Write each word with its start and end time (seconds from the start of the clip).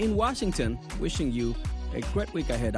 in 0.00 0.16
Washington, 0.16 0.78
wishing 0.98 1.30
you 1.30 1.54
a 1.94 2.00
great 2.12 2.32
week 2.32 2.48
ahead. 2.50 2.76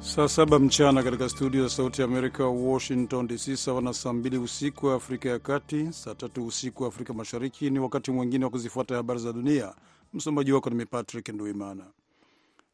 Saa 0.00 0.28
saba 0.28 0.58
mchana 0.58 1.02
katika 1.02 1.28
studio 1.28 1.62
za 1.62 1.68
Sauti 1.70 2.00
ya 2.00 2.04
Amerika, 2.08 2.46
Washington 2.46 3.26
DC, 3.26 3.56
sawa 3.56 3.82
na 3.82 3.92
saa 3.94 4.12
mbili 4.12 4.38
usiku 4.38 4.86
wa 4.86 4.94
Afrika 4.94 5.28
ya 5.28 5.38
Kati, 5.38 5.92
saa 5.92 6.14
tatu 6.14 6.46
usiku 6.46 6.82
wa 6.82 6.88
Afrika 6.88 7.14
Mashariki. 7.14 7.70
Ni 7.70 7.78
wakati 7.78 8.10
mwingine 8.10 8.44
wa 8.44 8.50
kuzifuata 8.50 8.94
habari 8.96 9.20
za 9.20 9.32
dunia. 9.32 9.74
Msomaji 10.14 10.52
wako 10.52 10.70
ni 10.70 10.86
Patrick 10.86 11.28
Nduimana. 11.28 11.84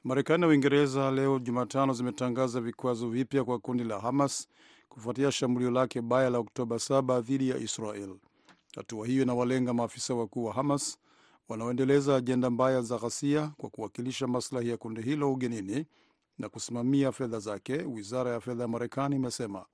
Marekani 0.06 0.40
na 0.40 0.46
Uingereza 0.46 1.10
leo 1.10 1.38
Jumatano 1.38 1.92
zimetangaza 1.92 2.60
vikwazo 2.60 3.08
vipya 3.08 3.44
kwa 3.44 3.58
kundi 3.58 3.84
la 3.84 4.00
Hamas 4.00 4.48
kufuatia 4.88 5.32
shambulio 5.32 5.70
lake 5.70 6.00
baya 6.02 6.30
la 6.30 6.38
Oktoba 6.38 6.76
7 6.76 7.20
dhidi 7.22 7.48
ya 7.48 7.56
Israel. 7.58 8.16
Hatua 8.76 9.06
hiyo 9.06 9.22
inawalenga 9.22 9.74
maafisa 9.74 10.14
wakuu 10.14 10.44
wa 10.44 10.52
Hamas 10.54 10.98
wanaoendeleza 11.48 12.16
ajenda 12.16 12.50
mbaya 12.50 12.82
za 12.82 12.98
ghasia 12.98 13.52
kwa 13.56 13.70
kuwakilisha 13.70 14.26
maslahi 14.26 14.68
ya 14.68 14.76
kundi 14.76 15.02
hilo 15.02 15.32
ugenini 15.32 15.86
na 16.38 16.48
kusimamia 16.48 17.12
fedha 17.12 17.38
zake, 17.38 17.72
wizara 17.76 18.30
ya 18.30 18.40
fedha 18.40 18.62
ya 18.62 18.68
Marekani 18.68 19.16
imesema. 19.16 19.66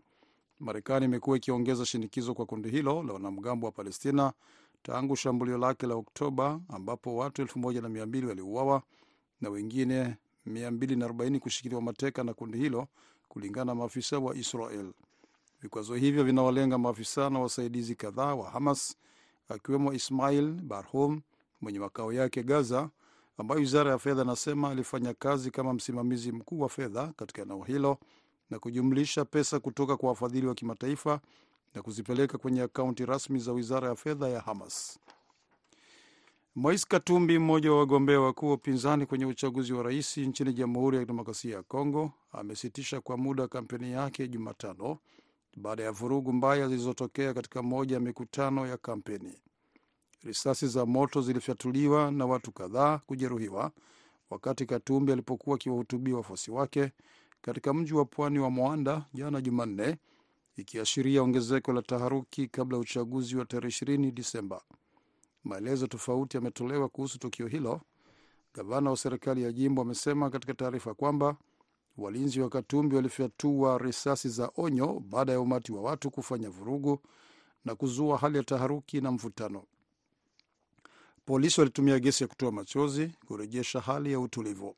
Marekani 0.61 1.05
imekuwa 1.05 1.37
ikiongeza 1.37 1.87
shinikizo 1.87 2.35
kwa 2.35 2.47
kundi 2.47 2.71
hilo 2.71 3.03
la 3.03 3.13
wanamgambo 3.13 3.67
wa 3.67 3.73
Palestina 3.73 4.33
tangu 4.83 5.17
shambulio 5.17 5.59
lake 5.59 5.87
la 5.87 5.95
Oktoba, 5.95 6.61
ambapo 6.69 7.17
watu 7.17 7.43
1200 7.43 8.27
waliuawa 8.27 8.83
na 9.41 9.51
wengine 9.51 10.17
240 10.47 11.39
kushikiliwa 11.39 11.83
mateka 11.83 12.25
na 12.25 12.35
kundi 12.35 12.59
hilo, 12.59 12.87
kulingana 13.29 13.65
na 13.65 13.75
maafisa 13.75 14.19
wa 14.19 14.35
Israel. 14.37 14.93
Vikwazo 15.63 15.95
hivyo 15.95 16.25
vinawalenga 16.25 16.79
maafisa 16.79 17.31
na 17.31 17.39
wasaidizi 17.39 17.95
kadhaa 17.95 18.35
wa 18.35 18.51
Hamas, 18.51 18.97
akiwemo 19.49 19.93
Ismail 19.93 20.49
Barhum 20.53 21.21
mwenye 21.61 21.79
makao 21.79 22.13
yake 22.13 22.43
Gaza, 22.43 22.91
ambayo 23.39 23.61
wizara 23.61 23.91
ya 23.91 23.99
fedha 23.99 24.23
inasema 24.23 24.71
alifanya 24.71 25.15
kazi 25.15 25.51
kama 25.51 25.73
msimamizi 25.73 26.33
mkuu 26.33 26.61
wa 26.61 26.69
fedha 26.69 27.13
katika 27.17 27.43
eneo 27.43 27.63
hilo 27.63 27.99
na 28.51 28.59
kujumlisha 28.59 29.25
pesa 29.25 29.61
kutoka 29.61 29.97
kwa 29.97 30.09
wafadhili 30.09 30.47
wa 30.47 30.55
kimataifa 30.55 31.21
na 31.75 31.83
kuzipeleka 31.83 32.39
kwenye 32.39 32.63
akaunti 32.63 33.07
rasmi 33.07 33.39
za 33.39 33.53
wizara 33.53 33.89
ya 33.89 33.95
fedha 33.97 34.29
ya 34.29 34.41
Hamas. 34.41 34.99
Moise 36.55 36.87
Katumbi, 36.89 37.39
mmoja 37.39 37.73
wa 37.73 37.79
wagombea 37.79 38.21
wakuu 38.21 38.47
wa 38.49 38.55
upinzani 38.55 39.07
kwenye 39.07 39.27
uchaguzi 39.27 39.73
wa 39.73 39.83
rais 39.83 40.19
nchini 40.19 40.53
Jamhuri 40.53 40.97
ya 40.97 41.03
Kidemokrasia 41.03 41.57
ya 41.57 41.63
Kongo, 41.63 42.13
amesitisha 42.33 43.01
kwa 43.01 43.17
muda 43.17 43.49
kampeni 43.49 43.93
yake 43.93 44.29
Jumatano 44.29 44.99
baada 45.57 45.83
ya 45.83 45.93
vurugu 45.93 46.33
mbaya 46.33 46.69
zilizotokea 46.69 47.35
katika 47.35 47.63
moja 47.63 47.95
ya 47.95 48.01
mikutano 48.01 48.67
ya 48.67 48.77
kampeni. 48.77 49.35
Risasi 50.25 50.69
za 50.69 50.87
moto 50.87 51.21
zilifyatuliwa 51.23 52.11
na 52.11 52.27
watu 52.27 52.53
kadhaa 52.53 52.99
kujeruhiwa 52.99 53.73
wakati 54.31 54.67
Katumbi 54.67 55.13
alipokuwa 55.13 55.57
akiwahutubia 55.57 56.17
wafuasi 56.17 56.51
wake 56.51 56.93
katika 57.43 57.75
mji 57.75 57.95
wa 57.95 58.05
pwani 58.05 58.39
wa 58.39 58.51
Moanda 58.51 59.05
jana 59.15 59.41
Jumanne, 59.41 59.97
ikiashiria 60.57 61.23
ongezeko 61.23 61.73
la 61.73 61.83
taharuki 61.83 62.49
kabla 62.49 62.77
ya 62.77 62.83
uchaguzi 62.83 63.37
wa 63.37 63.45
tarehe 63.45 63.69
20 63.85 64.11
Disemba. 64.11 64.63
Maelezo 65.45 65.87
tofauti 65.87 66.37
yametolewa 66.37 66.89
kuhusu 66.89 67.19
tukio 67.19 67.47
hilo. 67.47 67.81
Gavana 68.55 68.91
wa 68.91 68.97
serikali 68.97 69.43
ya 69.43 69.53
jimbo 69.53 69.83
amesema 69.83 70.31
katika 70.31 70.55
taarifa 70.55 70.95
kwamba 70.95 71.37
walinzi 71.99 72.41
wa 72.41 72.49
Katumbi 72.49 72.97
walifyatua 72.97 73.79
risasi 73.79 74.29
za 74.29 74.51
onyo 74.57 75.01
baada 75.09 75.33
ya 75.33 75.41
umati 75.41 75.73
wa 75.73 75.83
watu 75.83 76.11
kufanya 76.11 76.51
vurugu 76.51 76.99
na 77.65 77.75
kuzua 77.75 78.19
hali 78.19 78.37
ya 78.39 78.45
taharuki 78.45 79.01
na 79.01 79.11
mvutano. 79.13 79.65
Polisi 81.27 81.61
walitumia 81.61 81.99
gesi 81.99 82.25
ya 82.25 82.29
kutoa 82.29 82.53
machozi 82.53 83.11
kurejesha 83.27 83.81
hali 83.81 84.13
ya 84.13 84.21
utulivu. 84.21 84.77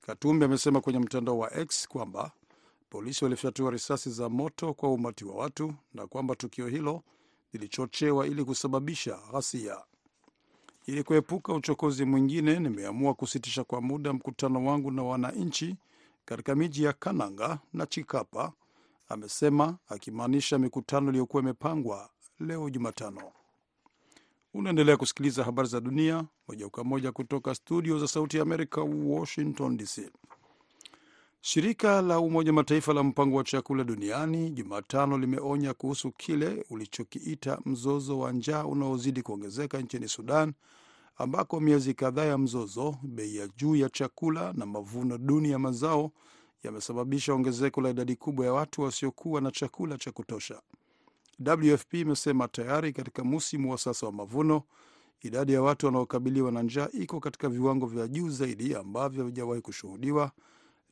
Katumbi 0.00 0.44
amesema 0.44 0.80
kwenye 0.80 0.98
mtandao 0.98 1.38
wa 1.38 1.54
X 1.56 1.88
kwamba 1.88 2.32
polisi 2.90 3.24
walifyatua 3.24 3.70
risasi 3.70 4.10
za 4.10 4.28
moto 4.28 4.74
kwa 4.74 4.92
umati 4.92 5.24
wa 5.24 5.34
watu 5.34 5.74
na 5.94 6.06
kwamba 6.06 6.34
tukio 6.36 6.66
hilo 6.66 7.02
lilichochewa 7.52 8.26
ili 8.26 8.44
kusababisha 8.44 9.18
ghasia. 9.32 9.76
Ili 10.86 11.02
kuepuka 11.02 11.52
uchokozi 11.54 12.04
mwingine, 12.04 12.58
nimeamua 12.60 13.14
kusitisha 13.14 13.64
kwa 13.64 13.80
muda 13.80 14.12
mkutano 14.12 14.64
wangu 14.66 14.90
na 14.90 15.02
wananchi 15.02 15.76
katika 16.24 16.54
miji 16.54 16.84
ya 16.84 16.92
Kananga 16.92 17.58
na 17.72 17.86
Chikapa, 17.86 18.52
amesema 19.08 19.76
akimaanisha 19.88 20.58
mikutano 20.58 21.08
iliyokuwa 21.08 21.42
imepangwa 21.42 22.10
leo 22.40 22.70
Jumatano. 22.70 23.32
Unaendelea 24.54 24.96
kusikiliza 24.96 25.44
habari 25.44 25.68
za 25.68 25.80
dunia 25.80 26.24
moja 26.48 26.68
kwa 26.68 26.84
moja 26.84 27.12
kutoka 27.12 27.54
studio 27.54 27.98
za 27.98 28.08
Sauti 28.08 28.36
ya 28.36 28.42
Amerika, 28.42 28.80
Washington 28.82 29.76
DC. 29.76 30.10
Shirika 31.40 32.02
la 32.02 32.20
Umoja 32.20 32.52
Mataifa 32.52 32.92
la 32.92 33.02
Mpango 33.02 33.36
wa 33.36 33.44
Chakula 33.44 33.84
Duniani 33.84 34.50
Jumatano 34.50 35.18
limeonya 35.18 35.74
kuhusu 35.74 36.12
kile 36.12 36.64
ulichokiita 36.70 37.58
mzozo 37.64 38.18
wa 38.18 38.32
njaa 38.32 38.64
unaozidi 38.64 39.22
kuongezeka 39.22 39.78
nchini 39.80 40.08
Sudan, 40.08 40.52
ambako 41.16 41.60
miezi 41.60 41.94
kadhaa 41.94 42.24
ya 42.24 42.38
mzozo, 42.38 42.96
bei 43.02 43.36
ya 43.36 43.48
juu 43.56 43.76
ya 43.76 43.88
chakula 43.88 44.52
na 44.52 44.66
mavuno 44.66 45.18
duni 45.18 45.50
ya 45.50 45.58
mazao 45.58 46.10
yamesababisha 46.62 47.34
ongezeko 47.34 47.80
la 47.80 47.90
idadi 47.90 48.16
kubwa 48.16 48.46
ya 48.46 48.52
watu 48.52 48.82
wasiokuwa 48.82 49.40
na 49.40 49.50
chakula 49.50 49.98
cha 49.98 50.12
kutosha. 50.12 50.60
WFP 51.46 51.94
imesema 51.94 52.48
tayari 52.48 52.92
katika 52.92 53.24
musimu 53.24 53.70
wa 53.70 53.78
sasa 53.78 54.06
wa 54.06 54.12
mavuno, 54.12 54.62
idadi 55.22 55.52
ya 55.52 55.62
watu 55.62 55.86
wanaokabiliwa 55.86 56.52
na 56.52 56.62
njaa 56.62 56.88
iko 56.92 57.20
katika 57.20 57.48
viwango 57.48 57.86
vya 57.86 58.08
juu 58.08 58.28
zaidi 58.30 58.74
ambavyo 58.74 59.22
havijawahi 59.22 59.60
kushuhudiwa 59.62 60.32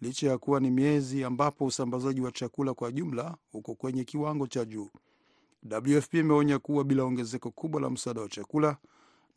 licha 0.05 0.29
ya 0.31 0.39
kuwa 0.39 0.61
ni 0.61 0.71
miezi 0.71 1.25
ambapo 1.25 1.65
usambazaji 1.65 2.21
wa 2.21 2.33
chakula 2.33 2.75
kwa 2.75 2.93
jumla 2.93 3.37
uko 3.53 3.75
kwenye 3.75 4.05
kiwango 4.05 4.47
cha 4.47 4.65
juu. 4.65 4.91
WFP 5.71 6.15
imeonya 6.15 6.59
kuwa 6.59 6.85
bila 6.85 7.05
ongezeko 7.05 7.51
kubwa 7.51 7.81
la 7.81 7.91
msaada 7.91 8.21
wa 8.21 8.29
chakula, 8.29 8.77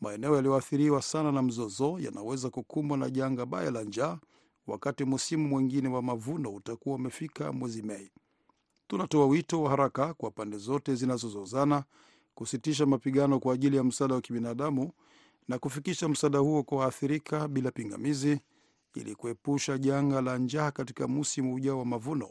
maeneo 0.01 0.35
yaliyoathiriwa 0.35 1.01
sana 1.01 1.31
na 1.31 1.41
mzozo 1.41 1.99
yanaweza 1.99 2.49
kukumbwa 2.49 2.97
na 2.97 3.09
janga 3.09 3.45
baya 3.45 3.71
la 3.71 3.83
njaa 3.83 4.19
wakati 4.67 5.05
msimu 5.05 5.47
mwingine 5.47 5.87
wa 5.89 6.01
mavuno 6.01 6.49
utakuwa 6.55 6.95
umefika 6.95 7.51
mwezi 7.53 7.81
Mei. 7.81 8.11
Tunatoa 8.87 9.25
wito 9.25 9.63
wa 9.63 9.69
haraka 9.69 10.13
kwa 10.13 10.31
pande 10.31 10.57
zote 10.57 10.95
zinazozozana 10.95 11.83
kusitisha 12.35 12.85
mapigano 12.85 13.39
kwa 13.39 13.53
ajili 13.53 13.77
ya 13.77 13.83
msaada 13.83 14.15
wa 14.15 14.21
kibinadamu 14.21 14.91
na 15.47 15.59
kufikisha 15.59 16.09
msaada 16.09 16.39
huo 16.39 16.63
kwa 16.63 16.77
waathirika 16.77 17.47
bila 17.47 17.71
pingamizi 17.71 18.39
ili 18.97 19.15
kuepusha 19.15 19.77
janga 19.77 20.21
la 20.21 20.37
njaa 20.37 20.71
katika 20.71 21.07
msimu 21.07 21.53
ujao 21.53 21.79
wa 21.79 21.85
mavuno. 21.85 22.29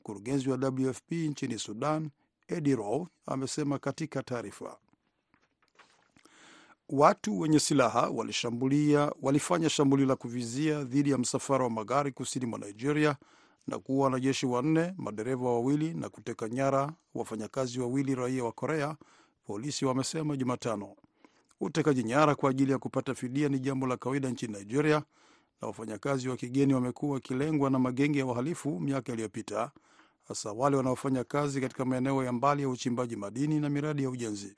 Mkurugenzi 0.00 0.50
wa 0.50 0.56
WFP 0.56 1.12
nchini 1.12 1.58
Sudan, 1.58 2.10
Eddie 2.48 2.76
Rowe, 2.76 3.06
amesema 3.26 3.78
katika 3.78 4.22
taarifa. 4.22 4.76
Watu 6.88 7.40
wenye 7.40 7.60
silaha 7.60 8.08
walishambulia, 8.10 9.12
walifanya 9.22 9.68
shambulio 9.70 10.06
la 10.06 10.16
kuvizia 10.16 10.84
dhidi 10.84 11.10
ya 11.10 11.18
msafara 11.18 11.64
wa 11.64 11.70
magari 11.70 12.12
kusini 12.12 12.46
mwa 12.46 12.58
Nigeria 12.58 13.16
na 13.66 13.78
kuua 13.78 14.04
wanajeshi 14.04 14.46
wanne, 14.46 14.94
madereva 14.96 15.44
wawili 15.48 15.94
na 15.94 16.08
kuteka 16.08 16.48
nyara 16.48 16.92
wafanyakazi 17.14 17.80
wawili 17.80 18.14
raia 18.14 18.44
wa 18.44 18.52
Korea, 18.52 18.96
polisi 19.46 19.84
wamesema 19.84 20.36
Jumatano. 20.36 20.96
Utekaji 21.60 22.02
nyara 22.02 22.34
kwa 22.34 22.50
ajili 22.50 22.72
ya 22.72 22.78
kupata 22.78 23.14
fidia 23.14 23.48
ni 23.48 23.58
jambo 23.58 23.86
la 23.86 23.96
kawaida 23.96 24.30
nchini 24.30 24.58
Nigeria 24.58 25.02
na 25.62 25.68
wafanyakazi 25.68 26.28
wa 26.28 26.36
kigeni 26.36 26.74
wamekuwa 26.74 27.14
wakilengwa 27.14 27.70
na 27.70 27.78
magenge 27.78 28.18
ya 28.18 28.26
wahalifu 28.26 28.80
miaka 28.80 29.12
iliyopita, 29.12 29.70
hasa 30.28 30.52
wale 30.52 30.76
wanaofanya 30.76 31.24
kazi 31.24 31.60
katika 31.60 31.84
maeneo 31.84 32.24
ya 32.24 32.32
mbali 32.32 32.62
ya 32.62 32.68
uchimbaji 32.68 33.16
madini 33.16 33.60
na 33.60 33.68
miradi 33.68 34.02
ya 34.02 34.10
ujenzi. 34.10 34.56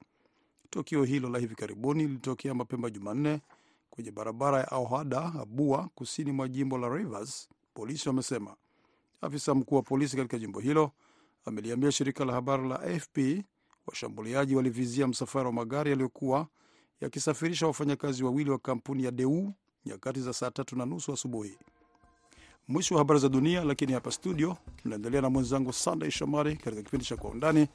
Tukio 0.70 1.04
hilo 1.04 1.28
la 1.28 1.38
hivi 1.38 1.54
karibuni 1.54 2.02
lilitokea 2.06 2.54
mapema 2.54 2.90
Jumanne 2.90 3.40
kwenye 3.90 4.10
barabara 4.10 4.58
ya 4.58 4.70
Auhada 4.70 5.32
Abua, 5.40 5.90
kusini 5.94 6.32
mwa 6.32 6.48
jimbo 6.48 6.78
la 6.78 6.88
Rivers, 6.88 7.48
polisi 7.74 8.08
wamesema. 8.08 8.56
Afisa 9.20 9.54
mkuu 9.54 9.74
wa 9.76 9.82
polisi 9.82 10.16
katika 10.16 10.38
jimbo 10.38 10.60
hilo 10.60 10.90
ameliambia 11.44 11.92
shirika 11.92 12.24
la 12.24 12.32
habari 12.32 12.68
la 12.68 12.80
AFP 12.80 13.18
washambuliaji 13.86 14.56
walivizia 14.56 15.06
msafara 15.06 15.46
wa 15.46 15.52
magari 15.52 15.90
yaliyokuwa 15.90 16.46
yakisafirisha 17.00 17.66
wafanyakazi 17.66 18.24
wawili 18.24 18.50
wa 18.50 18.58
kampuni 18.58 19.04
ya 19.04 19.10
Deu 19.10 19.52
nyakati 19.86 20.20
za 20.20 20.32
saa 20.32 20.50
tatu 20.50 20.76
na 20.76 20.86
nusu 20.86 21.12
asubuhi. 21.12 21.58
Mwisho 22.68 22.94
wa 22.94 22.98
habari 23.00 23.20
za 23.20 23.28
dunia, 23.28 23.64
lakini 23.64 23.92
hapa 23.92 24.12
studio 24.12 24.56
tunaendelea 24.82 25.20
na 25.22 25.30
mwenzangu 25.30 25.72
Sandey 25.72 26.10
Shomari 26.10 26.56
katika 26.56 26.82
kipindi 26.82 27.06
cha 27.06 27.16
Kwa 27.16 27.30
Undani. 27.30 27.66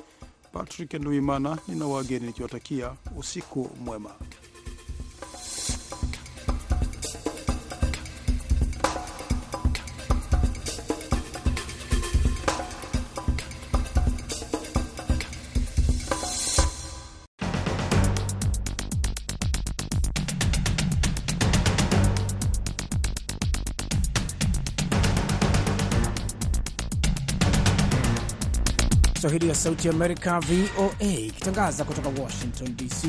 Patrick 0.52 0.94
Nduimana 0.94 1.58
nina 1.68 1.88
wageni 1.88 2.26
nikiwatakia 2.28 2.94
usiku 3.18 3.70
mwema. 3.86 4.10
Kiswahili 29.32 29.50
ya 29.50 29.56
Sauti 29.56 29.90
Amerika, 29.90 30.40
VOA, 30.40 31.10
ikitangaza 31.10 31.84
kutoka 31.84 32.22
Washington 32.22 32.76
DC. 32.76 33.08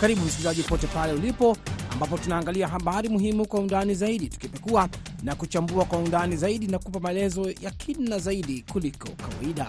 Karibu 0.00 0.20
msikilizaji 0.24 0.62
pote 0.62 0.86
pale 0.86 1.12
ulipo, 1.12 1.56
ambapo 1.92 2.18
tunaangalia 2.18 2.68
habari 2.68 3.08
muhimu 3.08 3.48
kwa 3.48 3.60
undani 3.60 3.94
zaidi, 3.94 4.28
tukipekua 4.28 4.88
na 5.22 5.34
kuchambua 5.34 5.84
kwa 5.84 5.98
undani 5.98 6.36
zaidi 6.36 6.66
na 6.66 6.78
kupa 6.78 7.00
maelezo 7.00 7.50
ya 7.60 7.70
kina 7.70 8.18
zaidi 8.18 8.64
kuliko 8.72 9.08
kawaida. 9.08 9.66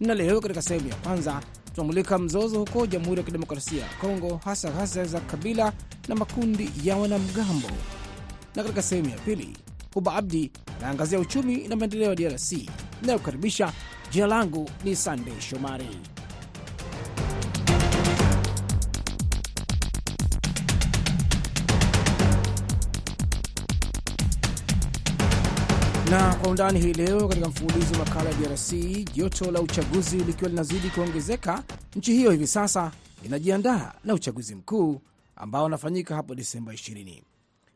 Na 0.00 0.14
leo 0.14 0.40
katika 0.40 0.62
sehemu 0.62 0.88
ya 0.88 0.94
kwanza 0.94 1.40
tunamulika 1.74 2.18
mzozo 2.18 2.58
huko 2.58 2.86
Jamhuri 2.86 3.18
ya 3.20 3.24
Kidemokrasia 3.26 3.82
ya 3.82 3.88
Kongo, 4.00 4.40
hasa 4.44 4.70
ghasia 4.70 5.04
za 5.04 5.20
kabila 5.20 5.72
na 6.08 6.14
makundi 6.14 6.70
ya 6.84 6.96
wanamgambo, 6.96 7.68
na 8.56 8.62
katika 8.62 8.82
sehemu 8.82 9.08
ya 9.10 9.16
pili 9.18 9.56
Huba 9.94 10.14
Abdi 10.14 10.50
anaangazia 10.78 11.18
uchumi 11.20 11.68
na 11.68 11.76
maendeleo 11.76 12.08
ya 12.10 12.14
DRC 12.16 12.52
inayokaribisha. 13.02 13.72
Jina 14.14 14.26
langu 14.26 14.70
ni 14.84 14.96
Sandey 14.96 15.40
Shomari. 15.40 15.88
Na 26.10 26.34
kwa 26.34 26.50
undani 26.50 26.80
hii 26.80 26.92
leo 26.92 27.28
katika 27.28 27.48
mfululizo 27.48 27.92
wa 27.92 27.98
makala 27.98 28.30
ya 28.30 28.36
DRC, 28.36 28.72
joto 29.14 29.50
la 29.50 29.60
uchaguzi 29.60 30.16
likiwa 30.16 30.50
linazidi 30.50 30.88
kuongezeka, 30.90 31.62
nchi 31.96 32.12
hiyo 32.12 32.30
hivi 32.30 32.46
sasa 32.46 32.92
inajiandaa 33.24 33.92
na 34.04 34.14
uchaguzi 34.14 34.54
mkuu 34.54 35.00
ambao 35.36 35.64
unafanyika 35.64 36.14
hapo 36.14 36.34
Disemba 36.34 36.72
20. 36.72 37.22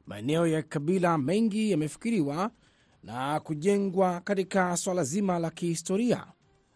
Maeneo 0.06 0.46
ya 0.46 0.62
kabila 0.62 1.18
mengi 1.18 1.70
yamefikiriwa 1.70 2.50
na 3.02 3.40
kujengwa 3.40 4.20
katika 4.20 4.76
swala 4.76 5.04
zima 5.04 5.38
la 5.38 5.50
kihistoria, 5.50 6.26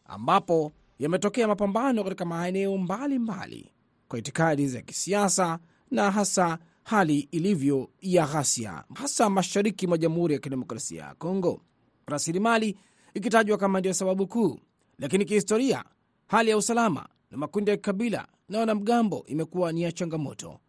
ambapo 0.04 0.72
yametokea 0.98 1.48
mapambano 1.48 2.04
katika 2.04 2.24
maeneo 2.24 2.78
mbalimbali 2.78 3.72
kwa 4.08 4.18
itikadi 4.18 4.68
za 4.68 4.82
kisiasa 4.82 5.58
na 5.90 6.10
hasa 6.10 6.58
hali 6.84 7.18
ilivyo 7.30 7.90
ya 8.00 8.26
ghasia, 8.26 8.84
hasa 8.94 9.30
mashariki 9.30 9.86
mwa 9.86 9.98
Jamhuri 9.98 10.34
ya 10.34 10.40
Kidemokrasia 10.40 11.04
ya 11.04 11.14
Kongo, 11.14 11.60
rasilimali 12.06 12.76
ikitajwa 13.14 13.58
kama 13.58 13.80
ndio 13.80 13.94
sababu 13.94 14.26
kuu. 14.26 14.60
Lakini 14.98 15.24
kihistoria, 15.24 15.84
hali 16.26 16.50
ya 16.50 16.56
usalama 16.56 17.08
na 17.30 17.38
makundi 17.38 17.70
ya 17.70 17.76
kikabila 17.76 18.28
na 18.48 18.58
wanamgambo 18.58 19.24
imekuwa 19.26 19.72
ni 19.72 19.82
ya 19.82 19.92
changamoto. 19.92 20.60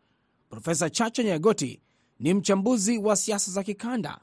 Profesa 0.49 0.89
Chacha 0.89 1.23
Nyagoti 1.23 1.81
ni 2.19 2.33
mchambuzi 2.33 2.97
wa 2.97 3.15
siasa 3.15 3.51
za 3.51 3.63
kikanda, 3.63 4.19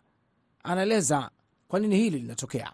anaeleza 0.65 1.31
kwa 1.69 1.81
nini 1.81 1.97
hili 1.97 2.19
linatokea. 2.19 2.71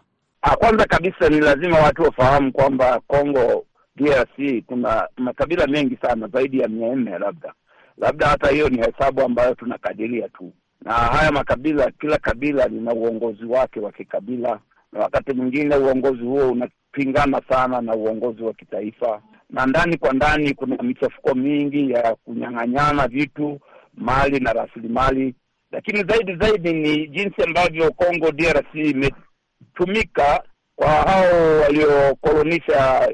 Kwanza 0.59 0.85
kabisa 0.85 1.29
ni 1.29 1.41
lazima 1.41 1.79
watu 1.79 2.03
wafahamu 2.03 2.53
kwamba 2.53 3.01
Congo 3.07 3.67
DRC 3.97 4.65
kuna 4.67 5.09
makabila 5.17 5.67
mengi 5.67 5.97
sana, 6.03 6.29
zaidi 6.29 6.59
ya 6.59 6.69
mia 6.69 6.95
nne 6.95 7.19
labda 7.19 7.53
labda 7.99 8.27
hata 8.27 8.49
hiyo 8.51 8.69
ni 8.69 8.77
hesabu 8.79 9.21
ambayo 9.23 9.55
tunakadiria 9.55 10.29
tu, 10.29 10.53
na 10.83 10.93
haya 10.93 11.33
makabila, 11.33 11.91
kila 11.91 12.19
kabila 12.19 12.67
lina 12.69 12.93
uongozi 12.95 13.45
wake 13.45 13.81
wa 13.81 13.93
kikabila, 13.93 14.61
na 14.93 15.01
wakati 15.01 15.33
mwingine 15.33 15.77
uongozi 15.77 16.23
huo 16.23 16.51
unapingana 16.53 17.43
sana 17.49 17.81
na 17.81 17.95
uongozi 17.95 18.43
wa 18.43 18.53
kitaifa, 18.55 19.23
na 19.51 19.67
ndani 19.67 19.97
kwa 19.99 20.13
ndani 20.13 20.55
kuna 20.55 20.77
michafuko 20.83 21.35
mingi 21.35 21.91
ya 21.91 22.15
kunyang'anyana 22.25 23.09
vitu, 23.09 23.61
mali 23.95 24.41
na 24.41 24.53
rasilimali. 24.53 25.35
Lakini 25.77 26.05
zaidi 26.05 26.37
zaidi 26.37 26.73
ni 26.73 27.09
jinsi 27.09 27.43
ambavyo 27.43 27.93
Congo 27.93 28.31
DRC 28.33 28.75
imetumika 28.75 30.43
kwa 30.77 30.89
hao 30.89 31.61
waliokolonisha 31.61 33.09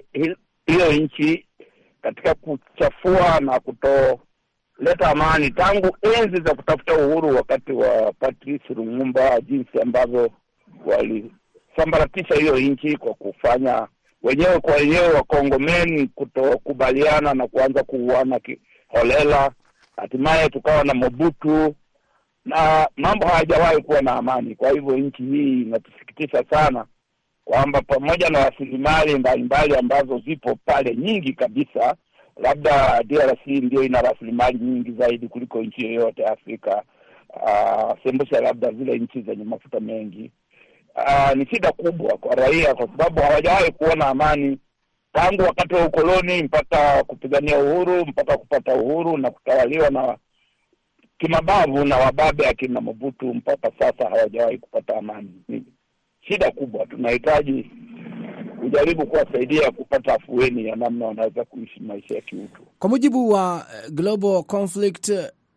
hiyo 0.66 0.92
nchi 0.92 1.46
katika 2.02 2.34
kuchafua 2.34 3.40
na 3.40 3.60
kutoleta 3.60 5.10
amani 5.10 5.50
tangu 5.50 5.96
enzi 6.02 6.42
za 6.42 6.54
kutafuta 6.54 6.94
uhuru 6.94 7.36
wakati 7.36 7.72
wa 7.72 8.12
Patrice 8.12 8.74
Lumumba, 8.74 9.40
jinsi 9.40 9.80
ambavyo 9.82 10.30
walisambaratisha 10.86 12.34
hiyo 12.34 12.58
nchi 12.58 12.96
kwa 12.96 13.14
kufanya 13.14 13.86
wenyewe 14.22 14.60
kwa 14.60 14.74
wenyewe 14.74 15.08
Wakongomeni 15.08 16.06
kutokubaliana 16.14 17.34
na 17.34 17.46
kuanza 17.48 17.82
kuuana 17.82 18.40
kiholela. 18.40 19.50
Hatimaye 19.96 20.48
tukawa 20.48 20.84
na 20.84 20.94
Mobutu 20.94 21.74
na 22.44 22.88
mambo 22.96 23.26
hayajawahi 23.26 23.82
kuwa 23.82 24.02
na 24.02 24.12
amani. 24.12 24.54
Kwa 24.54 24.70
hivyo 24.70 24.96
nchi 24.96 25.22
hii 25.22 25.62
inatusikitisha 25.62 26.44
sana 26.50 26.84
kwamba 27.44 27.82
pamoja 27.82 28.28
na 28.30 28.50
rasilimali 28.50 29.18
mbalimbali 29.18 29.76
ambazo 29.76 30.18
zipo 30.18 30.58
pale 30.64 30.96
nyingi 30.96 31.32
kabisa 31.32 31.94
labda 32.36 33.02
DRC 33.02 33.46
ndio 33.46 33.82
ina 33.82 34.02
rasilimali 34.02 34.58
nyingi 34.58 34.92
zaidi 34.92 35.28
kuliko 35.28 35.62
nchi 35.62 35.84
yoyote 35.86 36.24
Afrika, 36.26 36.82
uh, 37.28 37.92
sembusha 38.02 38.40
labda 38.40 38.72
zile 38.72 38.98
nchi 38.98 39.20
zenye 39.22 39.44
mafuta 39.44 39.80
mengi. 39.80 40.30
Uh, 40.96 41.32
ni 41.36 41.46
shida 41.46 41.72
kubwa 41.72 42.16
kwa 42.16 42.34
raia, 42.34 42.74
kwa 42.74 42.86
sababu 42.86 43.20
hawajawahi 43.20 43.72
kuona 43.72 44.06
amani 44.06 44.58
tangu 45.12 45.42
wakati 45.42 45.74
wa 45.74 45.86
ukoloni 45.86 46.42
mpaka 46.42 47.04
kupigania 47.04 47.58
uhuru 47.58 48.06
mpaka 48.06 48.36
kupata 48.38 48.74
uhuru 48.74 49.18
na 49.18 49.30
kutawaliwa 49.30 49.90
na 49.90 50.16
kimabavu 51.22 51.84
na 51.84 51.96
wababe 51.96 52.46
akina 52.46 52.80
Mobutu, 52.80 53.34
mpaka 53.34 53.70
sasa 53.78 54.08
hawajawahi 54.08 54.58
kupata 54.58 54.96
amani. 54.96 55.30
Ni 55.48 55.64
shida 56.20 56.50
kubwa, 56.50 56.86
tunahitaji 56.86 57.70
kujaribu 58.60 59.06
kuwasaidia 59.06 59.70
kupata 59.70 60.14
afueni 60.14 60.66
ya 60.66 60.76
namna 60.76 61.06
wanaweza 61.06 61.44
kuishi 61.44 61.80
maisha 61.80 62.14
ya 62.14 62.20
kiutu. 62.20 62.62
Kwa 62.78 62.90
mujibu 62.90 63.28
wa 63.30 63.66
Global 63.90 64.42
Conflict, 64.44 65.12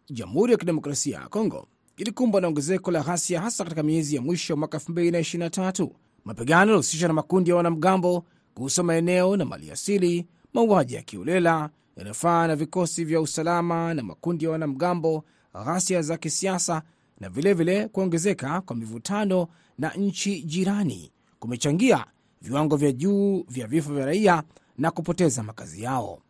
Jamhuri 0.09 0.51
ya 0.51 0.57
Kidemokrasia 0.57 1.17
ya 1.17 1.27
Kongo 1.27 1.67
ilikumbwa 1.97 2.41
na 2.41 2.47
ongezeko 2.47 2.91
la 2.91 3.01
ghasia 3.01 3.41
hasa 3.41 3.63
katika 3.63 3.83
miezi 3.83 4.15
ya 4.15 4.21
mwisho 4.21 4.53
wa 4.53 4.59
mwaka 4.59 4.77
2023. 4.77 5.89
Mapigano 6.25 6.59
yalihusishwa 6.61 7.07
na 7.07 7.13
makundi 7.13 7.49
ya 7.49 7.55
wanamgambo 7.55 8.25
kuhusu 8.53 8.83
maeneo 8.83 9.37
na 9.37 9.45
maliasili, 9.45 10.25
mauaji 10.53 10.95
ya 10.95 11.01
kiulela 11.01 11.69
yanayofaa 11.97 12.47
na 12.47 12.55
vikosi 12.55 13.05
vya 13.05 13.21
usalama 13.21 13.93
na 13.93 14.03
makundi 14.03 14.45
ya 14.45 14.51
wanamgambo, 14.51 15.23
ghasia 15.63 16.01
za 16.01 16.17
kisiasa 16.17 16.81
na 17.19 17.29
vilevile 17.29 17.87
kuongezeka 17.87 18.61
kwa 18.61 18.75
mivutano 18.75 19.47
na 19.77 19.89
nchi 19.93 20.41
jirani 20.43 21.11
kumechangia 21.39 22.05
viwango 22.41 22.75
vya 22.77 22.91
juu 22.91 23.45
vya 23.49 23.67
vifo 23.67 23.93
vya 23.93 24.05
raia 24.05 24.43
na 24.77 24.91
kupoteza 24.91 25.43
makazi 25.43 25.83
yao. 25.83 26.21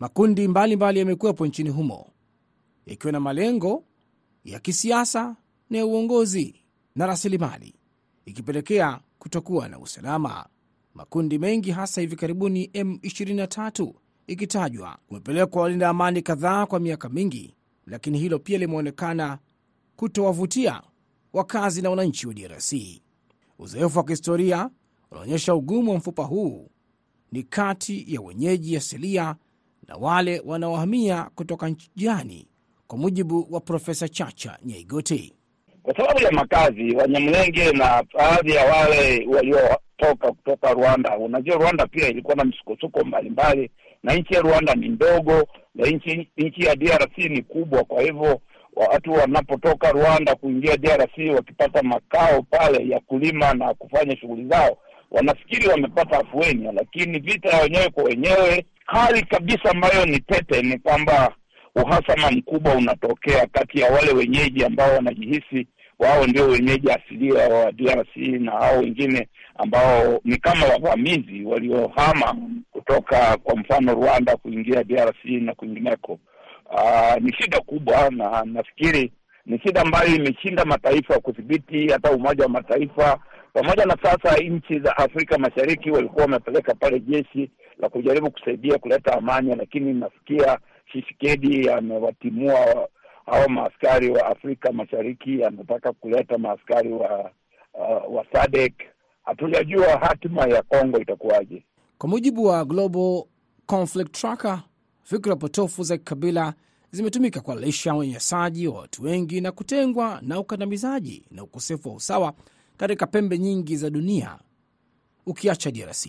Makundi 0.00 0.48
mbalimbali 0.48 0.98
yamekuwepo 0.98 1.46
nchini 1.46 1.70
humo 1.70 2.10
yakiwa 2.86 3.12
na 3.12 3.20
malengo 3.20 3.84
ya 4.44 4.60
kisiasa 4.60 5.36
na 5.70 5.78
ya 5.78 5.86
uongozi 5.86 6.54
na 6.96 7.06
rasilimali, 7.06 7.74
ikipelekea 8.26 9.00
kutokuwa 9.18 9.68
na 9.68 9.78
usalama. 9.78 10.46
Makundi 10.94 11.38
mengi 11.38 11.70
hasa 11.70 12.00
hivi 12.00 12.16
karibuni 12.16 12.64
M23 12.74 13.92
ikitajwa 14.26 14.98
kumepelekwa 15.08 15.62
walinda 15.62 15.88
amani 15.88 16.22
kadhaa 16.22 16.66
kwa 16.66 16.80
miaka 16.80 17.08
mingi, 17.08 17.54
lakini 17.86 18.18
hilo 18.18 18.38
pia 18.38 18.58
limeonekana 18.58 19.38
kutowavutia 19.96 20.82
wakazi 21.32 21.82
na 21.82 21.90
wananchi 21.90 22.26
wa 22.28 22.34
DRC. 22.34 22.72
Uzoefu 23.58 23.98
wa 23.98 24.04
kihistoria 24.04 24.70
unaonyesha 25.10 25.54
ugumu 25.54 25.90
wa 25.90 25.96
mfupa 25.96 26.22
huu 26.24 26.68
ni 27.32 27.42
kati 27.42 28.14
ya 28.14 28.20
wenyeji 28.20 28.76
asilia 28.76 29.36
na 29.88 29.96
wale 29.96 30.42
wanaohamia 30.44 31.30
kutoka 31.34 31.68
nchi 31.68 31.90
jirani, 31.96 32.48
kwa 32.86 32.98
mujibu 32.98 33.46
wa 33.50 33.60
Profesa 33.60 34.08
Chacha 34.08 34.58
Nyaigoti. 34.64 35.34
Kwa 35.82 35.96
sababu 35.96 36.20
ya 36.22 36.30
makazi, 36.30 36.96
Wanyamlenge 36.96 37.72
na 37.72 38.04
baadhi 38.14 38.50
ya 38.50 38.64
wale 38.64 39.26
waliotoka 39.26 40.32
kutoka 40.32 40.72
Rwanda. 40.72 41.18
Unajua, 41.18 41.56
Rwanda 41.56 41.86
pia 41.86 42.08
ilikuwa 42.08 42.36
na 42.36 42.44
msukosuko 42.44 43.04
mbalimbali, 43.04 43.70
na 44.06 44.14
nchi 44.14 44.34
ya 44.34 44.40
Rwanda 44.40 44.74
ni 44.74 44.88
ndogo 44.88 45.46
na 45.74 45.86
nchi 45.86 46.28
ya 46.66 46.76
DRC 46.76 47.18
ni 47.18 47.42
kubwa. 47.42 47.84
Kwa 47.84 48.02
hivyo 48.02 48.40
watu 48.76 49.12
wanapotoka 49.12 49.92
Rwanda 49.92 50.34
kuingia 50.34 50.76
DRC 50.76 51.18
wakipata 51.36 51.82
makao 51.82 52.42
pale 52.42 52.88
ya 52.88 53.00
kulima 53.00 53.54
na 53.54 53.74
kufanya 53.74 54.16
shughuli 54.16 54.48
zao 54.48 54.78
wanafikiri 55.10 55.68
wamepata 55.68 56.18
afueni, 56.20 56.68
lakini 56.72 57.18
vita 57.18 57.48
ya 57.48 57.62
wenyewe 57.62 57.88
kwa 57.90 58.04
wenyewe, 58.04 58.64
hali 58.86 59.22
kabisa 59.22 59.70
ambayo 59.70 60.06
ni 60.06 60.20
tete, 60.20 60.62
ni 60.62 60.78
kwamba 60.78 61.32
uhasama 61.74 62.30
mkubwa 62.30 62.74
unatokea 62.74 63.46
kati 63.46 63.80
ya 63.80 63.92
wale 63.92 64.12
wenyeji 64.12 64.64
ambao 64.64 64.94
wanajihisi 64.94 65.66
wao 65.98 66.26
ndio 66.26 66.46
wenyeji 66.48 66.90
asilia 66.90 67.48
wa 67.48 67.72
DRC 67.72 68.16
na 68.16 68.52
hao 68.52 68.78
wengine 68.78 69.28
ambao 69.58 70.20
ni 70.24 70.36
kama 70.36 70.66
wavamizi 70.66 71.44
waliohama 71.44 72.36
kutoka 72.72 73.36
kwa 73.42 73.56
mfano 73.56 73.94
Rwanda 73.94 74.36
kuingia 74.36 74.84
DRC 74.84 75.24
na 75.24 75.54
kwingineko. 75.54 76.18
Uh, 76.70 77.16
ni 77.22 77.32
shida 77.32 77.60
kubwa, 77.60 78.10
na 78.10 78.42
nafikiri 78.44 79.12
ni 79.46 79.58
shida 79.58 79.80
ambayo 79.80 80.14
imeshinda 80.16 80.64
mataifa 80.64 81.20
kudhibiti, 81.20 81.88
hata 81.88 82.10
Umoja 82.10 82.42
wa 82.44 82.48
Mataifa 82.50 83.18
pamoja 83.52 83.84
na 83.86 83.96
sasa 84.02 84.36
nchi 84.36 84.78
za 84.80 84.96
Afrika 84.96 85.38
Mashariki 85.38 85.90
walikuwa 85.90 86.22
wamepeleka 86.24 86.74
pale 86.74 87.00
jeshi 87.00 87.50
la 87.78 87.88
kujaribu 87.88 88.30
kusaidia 88.30 88.78
kuleta 88.78 89.12
amani, 89.12 89.54
lakini 89.56 89.92
nafikia 89.94 90.58
Tshisekedi 90.88 91.70
amewatimua 91.70 92.88
hao 93.26 93.48
maaskari 93.48 94.10
wa 94.10 94.26
Afrika 94.26 94.72
Mashariki, 94.72 95.44
anataka 95.44 95.92
kuleta 95.92 96.38
maaskari 96.38 96.92
wa 96.92 97.30
uh, 97.74 98.14
wa 98.16 98.26
SADC. 98.32 98.74
Hatujajua 99.24 99.98
hatima 99.98 100.46
ya 100.46 100.62
Kongo 100.62 100.98
itakuwaje. 101.00 101.62
Kwa 101.98 102.08
mujibu 102.08 102.44
wa 102.44 102.64
Global 102.64 103.24
Conflict 103.66 104.12
Tracker, 104.12 104.62
fikra 105.02 105.36
potofu 105.36 105.82
za 105.82 105.96
kikabila 105.96 106.54
zimetumika 106.90 107.40
kuhalalisha 107.40 107.94
unyanyasaji 107.94 108.68
wa 108.68 108.80
watu 108.80 109.02
wengi 109.02 109.40
na 109.40 109.52
kutengwa 109.52 110.18
na 110.22 110.40
ukandamizaji 110.40 111.24
na 111.30 111.42
ukosefu 111.42 111.88
wa 111.88 111.94
usawa 111.94 112.32
katika 112.76 113.06
pembe 113.06 113.38
nyingi 113.38 113.76
za 113.76 113.90
dunia, 113.90 114.38
ukiacha 115.26 115.70
DRC. 115.70 116.06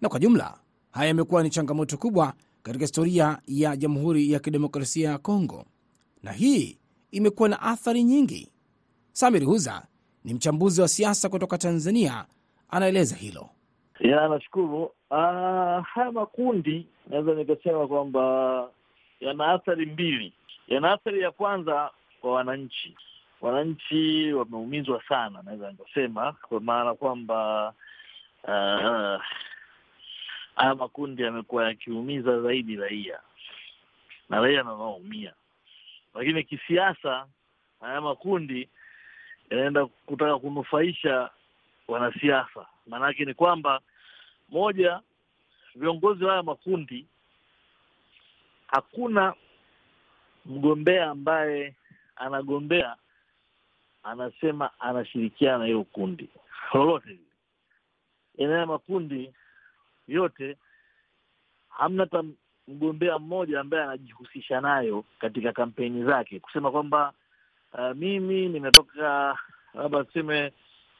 Na 0.00 0.08
kwa 0.08 0.18
jumla 0.20 0.58
haya 0.90 1.08
yamekuwa 1.08 1.42
ni 1.42 1.50
changamoto 1.50 1.96
kubwa 1.96 2.32
katika 2.62 2.84
historia 2.84 3.38
ya 3.46 3.76
Jamhuri 3.76 4.32
ya 4.32 4.38
Kidemokrasia 4.38 5.10
ya 5.10 5.18
Kongo, 5.18 5.64
na 6.22 6.32
hii 6.32 6.78
imekuwa 7.10 7.48
na 7.48 7.60
athari 7.62 8.02
nyingi. 8.04 8.52
Samir 9.12 9.44
Huza 9.44 9.86
ni 10.24 10.34
mchambuzi 10.34 10.80
wa 10.82 10.88
siasa 10.88 11.28
kutoka 11.28 11.58
Tanzania, 11.58 12.24
anaeleza 12.70 13.16
hilo. 13.16 13.48
Ya, 14.00 14.28
nashukuru. 14.28 14.82
Uh, 15.10 15.16
haya 15.86 16.12
makundi 16.12 16.86
naweza 17.06 17.34
nikasema 17.34 17.86
kwamba 17.88 18.20
yana 19.20 19.46
athari 19.52 19.86
mbili. 19.86 20.32
Yana 20.68 20.92
athari 20.92 21.20
ya 21.20 21.30
kwanza 21.30 21.90
kwa 22.20 22.32
wananchi. 22.32 22.96
Wananchi 23.40 24.32
wameumizwa 24.32 25.02
sana, 25.08 25.42
naweza 25.42 25.70
nikasema 25.70 26.32
kwa 26.32 26.60
maana 26.60 26.94
kwamba 26.94 27.68
uh, 28.44 29.22
haya 30.56 30.74
makundi 30.78 31.22
yamekuwa 31.22 31.64
yakiumiza 31.68 32.40
zaidi 32.40 32.76
raia 32.76 33.18
na 34.28 34.40
raia 34.40 34.62
na 34.62 34.72
wanaoumia, 34.72 35.32
lakini 36.16 36.44
kisiasa 36.44 37.26
haya 37.80 38.00
makundi 38.00 38.68
yanaenda 39.50 39.86
kutaka 39.86 40.38
kunufaisha 40.38 41.30
wanasiasa. 41.88 42.66
Maanake 42.86 43.24
ni 43.24 43.34
kwamba 43.34 43.80
moja, 44.48 45.00
viongozi 45.74 46.24
wa 46.24 46.30
haya 46.30 46.42
makundi, 46.42 47.06
hakuna 48.66 49.34
mgombea 50.46 51.10
ambaye 51.10 51.74
anagombea 52.16 52.96
anasema 54.02 54.70
anashirikiana 54.80 55.58
na 55.58 55.64
hilo 55.64 55.84
kundi 55.84 56.28
lolote 56.74 57.08
lile. 57.08 57.20
Yaani 58.36 58.66
makundi 58.66 59.32
yote 60.08 60.56
hamna 61.68 62.02
hata 62.02 62.24
mgombea 62.68 63.18
mmoja 63.18 63.60
ambaye 63.60 63.82
anajihusisha 63.84 64.60
nayo 64.60 65.04
katika 65.18 65.52
kampeni 65.52 66.04
zake, 66.04 66.40
kusema 66.40 66.70
kwamba 66.70 67.12
uh, 67.72 67.90
mimi 67.96 68.48
nimetoka 68.48 69.38
labda 69.74 70.04
tuseme 70.04 70.52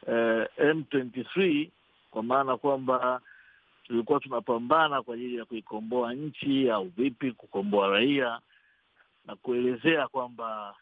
uh, 0.07 0.13
M23 0.59 1.69
kwa 2.11 2.23
maana 2.23 2.57
kwamba 2.57 3.21
tulikuwa 3.85 4.21
tunapambana 4.21 5.03
kwa 5.03 5.15
ajili 5.15 5.37
ya 5.37 5.45
kuikomboa 5.45 6.15
nchi 6.15 6.71
au 6.71 6.85
vipi, 6.85 7.33
kukomboa 7.33 7.89
raia 7.89 8.41
na 9.27 9.37
kuelezea 9.37 10.09
kwamba 10.09 10.75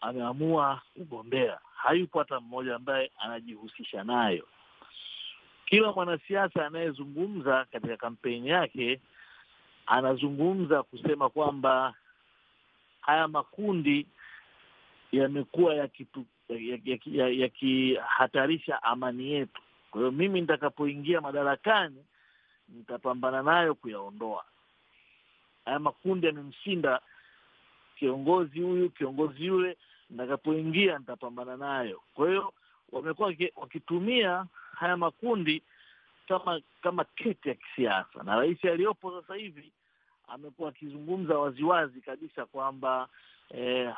ameamua 0.00 0.80
kugombea. 0.94 1.58
Hayupo 1.76 2.18
hata 2.18 2.40
mmoja 2.40 2.74
ambaye 2.76 3.10
anajihusisha 3.18 4.04
nayo. 4.04 4.46
Kila 5.66 5.92
mwanasiasa 5.92 6.66
anayezungumza 6.66 7.64
katika 7.72 7.96
kampeni 7.96 8.48
yake 8.48 9.00
anazungumza 9.86 10.82
kusema 10.82 11.30
kwamba 11.30 11.94
haya 13.00 13.28
makundi 13.28 14.06
yamekuwa 15.12 15.74
yakihatarisha 15.74 18.72
ya, 18.72 18.78
ya, 18.78 18.78
ya 18.78 18.82
amani 18.82 19.32
yetu. 19.32 19.62
Kwa 19.90 20.00
hiyo 20.00 20.12
mimi 20.12 20.40
nitakapoingia 20.40 21.20
madarakani 21.20 22.04
nitapambana 22.68 23.42
nayo 23.42 23.74
kuyaondoa 23.74 24.44
haya 25.64 25.78
makundi. 25.78 26.26
Yamemshinda 26.26 27.00
kiongozi 27.98 28.60
huyu, 28.60 28.90
kiongozi 28.90 29.46
yule, 29.46 29.76
nitakapoingia 30.10 30.98
nitapambana 30.98 31.56
nayo. 31.56 32.00
Kwa 32.14 32.28
hiyo 32.28 32.52
wamekuwa 32.92 33.34
wakitumia 33.56 34.46
haya 34.74 34.96
makundi 34.96 35.62
kama 36.28 36.60
kama 36.82 37.04
kete 37.04 37.48
ya 37.48 37.54
kisiasa, 37.54 38.22
na 38.24 38.36
rais 38.36 38.64
aliyopo 38.64 39.20
sasa 39.20 39.34
hivi 39.34 39.72
amekuwa 40.28 40.68
akizungumza 40.68 41.38
waziwazi 41.38 42.00
kabisa 42.00 42.46
kwamba 42.46 43.08
eh, 43.50 43.92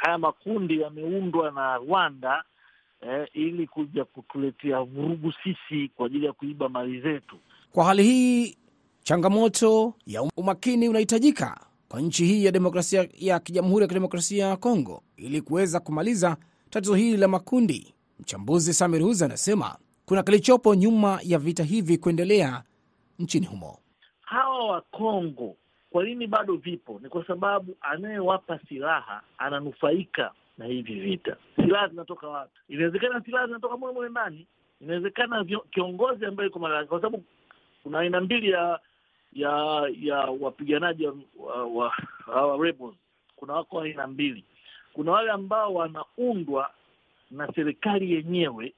haya 0.00 0.18
makundi 0.18 0.80
yameundwa 0.80 1.50
na 1.50 1.76
Rwanda 1.76 2.44
eh, 3.00 3.28
ili 3.32 3.66
kuja 3.66 4.04
kutuletea 4.04 4.80
vurugu 4.82 5.32
sisi 5.44 5.88
kwa 5.88 6.06
ajili 6.06 6.26
ya 6.26 6.32
kuiba 6.32 6.68
mali 6.68 7.00
zetu. 7.00 7.36
Kwa 7.72 7.84
hali 7.84 8.02
hii, 8.02 8.56
changamoto 9.02 9.94
ya 10.06 10.22
umakini 10.36 10.88
unahitajika 10.88 11.60
kwa 11.88 12.00
nchi 12.00 12.24
hii 12.26 12.44
ya 12.44 12.52
demokrasia 12.52 13.08
ya 13.14 13.38
kijamhuri 13.40 13.82
ya 13.82 13.88
Kidemokrasia 13.88 14.46
ya 14.46 14.56
Kongo 14.56 15.02
ili 15.16 15.40
kuweza 15.40 15.80
kumaliza 15.80 16.36
tatizo 16.70 16.94
hili 16.94 17.16
la 17.16 17.28
makundi. 17.28 17.94
Mchambuzi 18.20 18.74
Samir 18.74 19.02
Huza 19.02 19.24
anasema 19.24 19.76
kuna 20.06 20.22
kilichopo 20.22 20.74
nyuma 20.74 21.20
ya 21.22 21.38
vita 21.38 21.62
hivi 21.64 21.98
kuendelea 21.98 22.62
nchini 23.18 23.46
humo. 23.46 23.78
Hawa 24.20 24.66
Wakongo 24.68 25.56
kwa 25.90 26.04
nini 26.04 26.26
bado 26.26 26.56
vipo? 26.56 27.00
Ni 27.02 27.08
kwa 27.08 27.26
sababu 27.26 27.76
anayewapa 27.80 28.58
silaha 28.68 29.22
ananufaika 29.38 30.32
na 30.58 30.64
hivi 30.66 30.94
vita. 31.00 31.36
Silaha 31.56 31.88
zinatoka 31.88 32.28
wapi? 32.28 32.50
Inawezekana 32.68 33.20
silaha 33.20 33.46
zinatoka 33.46 33.76
mule 33.76 33.92
mule 33.92 34.08
ndani, 34.08 34.46
inawezekana 34.80 35.44
kiongozi 35.70 36.26
ambaye 36.26 36.48
iko 36.48 36.58
madarakani, 36.58 36.88
kwa 36.88 36.98
sababu 37.00 37.24
kuna 37.82 37.98
aina 37.98 38.20
mbili 38.20 38.50
ya 38.50 38.80
ya 39.32 39.82
ya 40.00 40.16
wapiganaji 40.18 41.06
wa, 41.06 41.64
wa, 41.64 41.92
wa 42.46 42.64
rebels. 42.64 42.94
Kuna 43.36 43.52
wako 43.52 43.80
aina 43.80 44.06
mbili. 44.06 44.44
Kuna 44.92 45.12
wale 45.12 45.30
ambao 45.30 45.74
wanaundwa 45.74 46.70
na 47.30 47.52
serikali 47.54 48.12
yenyewe 48.12 48.74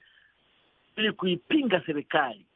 ili 0.98 1.12
kuipinga 1.12 1.82
serikali. 1.86 2.46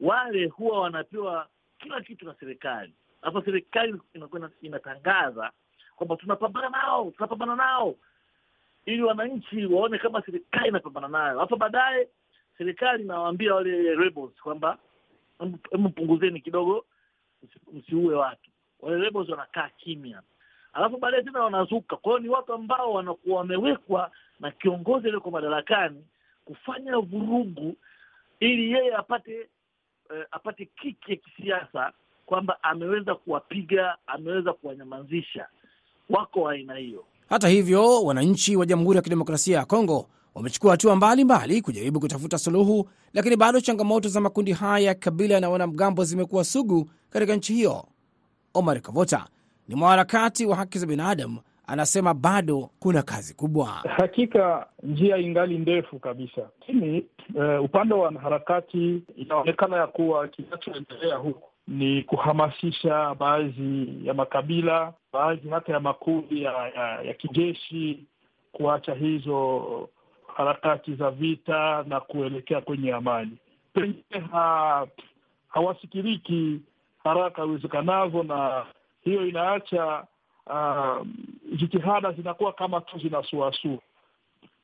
Wale 0.00 0.46
huwa 0.46 0.80
wanapewa 0.80 1.48
kila 1.78 2.00
kitu 2.00 2.24
na 2.26 2.34
serikali, 2.40 2.92
hapa 3.22 3.44
serikali 3.44 4.00
inakuwa 4.14 4.50
inatangaza 4.62 5.52
kwamba 5.96 6.16
tunapambana 6.16 6.68
nao, 6.70 7.10
tunapambana 7.10 7.56
nao 7.56 7.94
ili 8.86 9.02
wananchi 9.02 9.66
waone 9.66 9.98
kama 9.98 10.22
serikali 10.22 10.68
inapambana 10.68 11.08
nayo. 11.08 11.38
Hapa 11.38 11.56
baadaye 11.56 12.08
serikali 12.58 13.02
inawaambia 13.04 13.54
wale 13.54 13.94
rebels 13.94 14.34
kwamba 14.42 14.78
hebu 15.70 15.88
punguzeni 15.90 16.40
kidogo, 16.40 16.84
msiue 17.72 18.14
watu. 18.14 18.50
Wale 18.80 18.96
rebels 18.96 19.28
wanakaa 19.28 19.68
kimya, 19.68 20.22
alafu 20.72 20.96
baadaye 20.98 21.22
tena 21.22 21.40
wanazuka. 21.42 21.96
Kwa 21.96 22.10
hiyo 22.12 22.18
ni 22.22 22.28
watu 22.28 22.52
ambao 22.52 22.92
wanakuwa 22.92 23.38
wamewekwa 23.38 24.10
na 24.40 24.50
kiongozi 24.50 25.06
aliyoko 25.06 25.30
madarakani 25.30 26.04
kufanya 26.44 26.98
vurugu 26.98 27.76
ili 28.40 28.72
yeye 28.72 28.94
apate 28.96 29.34
eh, 30.14 30.26
apate 30.30 30.64
kiki 30.82 31.10
ya 31.10 31.16
kisiasa 31.16 31.92
kwamba 32.26 32.62
ameweza 32.62 33.14
kuwapiga, 33.14 33.96
ameweza 34.06 34.52
kuwanyamazisha. 34.52 35.46
Wako 36.10 36.48
aina 36.48 36.74
hiyo. 36.74 37.04
Hata 37.28 37.48
hivyo, 37.48 38.02
wananchi 38.04 38.56
wa 38.56 38.66
Jamhuri 38.66 38.96
ya 38.96 39.02
Kidemokrasia 39.02 39.58
ya 39.58 39.64
Kongo 39.64 40.08
wamechukua 40.34 40.70
hatua 40.70 40.96
mbalimbali 40.96 41.62
kujaribu 41.62 42.00
kutafuta 42.00 42.38
suluhu, 42.38 42.90
lakini 43.12 43.36
bado 43.36 43.60
changamoto 43.60 44.08
za 44.08 44.20
makundi 44.20 44.52
haya 44.52 44.86
ya 44.86 44.94
kabila 44.94 45.40
na 45.40 45.50
wanamgambo 45.50 46.04
zimekuwa 46.04 46.44
sugu 46.44 46.90
katika 47.10 47.36
nchi 47.36 47.54
hiyo. 47.54 47.84
Omar 48.54 48.80
Kavota 48.80 49.26
ni 49.68 49.74
mwanaharakati 49.74 50.46
wa 50.46 50.56
haki 50.56 50.78
za 50.78 50.86
binadamu, 50.86 51.40
anasema 51.72 52.14
bado 52.14 52.70
kuna 52.80 53.02
kazi 53.02 53.34
kubwa. 53.34 53.66
Hakika 53.96 54.66
njia 54.82 55.16
ingali 55.16 55.58
ndefu 55.58 55.98
kabisa, 55.98 56.40
lakini 56.60 57.06
uh, 57.34 57.64
upande 57.64 57.94
wa 57.94 58.00
wanaharakati 58.02 59.02
inaonekana 59.16 59.76
ya 59.76 59.86
kuwa 59.86 60.28
kinachoendelea 60.28 61.16
huku 61.16 61.48
ni 61.68 62.02
kuhamasisha 62.02 63.14
baadhi 63.14 63.98
ya 64.04 64.14
makabila, 64.14 64.92
baadhi 65.12 65.48
hata 65.48 65.72
ya 65.72 65.80
makundi 65.80 66.42
ya, 66.42 66.52
ya, 66.52 67.02
ya 67.02 67.14
kijeshi 67.14 68.04
kuacha 68.52 68.94
hizo 68.94 69.62
harakati 70.36 70.94
za 70.94 71.10
vita 71.10 71.84
na 71.88 72.00
kuelekea 72.00 72.60
kwenye 72.60 72.92
amani. 72.92 73.36
Pengine 73.72 74.20
ha, 74.32 74.86
hawasikiriki 75.48 76.60
haraka 77.04 77.44
iwezekanavyo, 77.44 78.22
na 78.22 78.66
hiyo 79.04 79.26
inaacha 79.26 80.04
uh, 80.46 81.06
jitihada 81.56 82.12
zinakuwa 82.12 82.52
kama 82.52 82.80
tu 82.80 82.98
zinasuasua. 82.98 83.78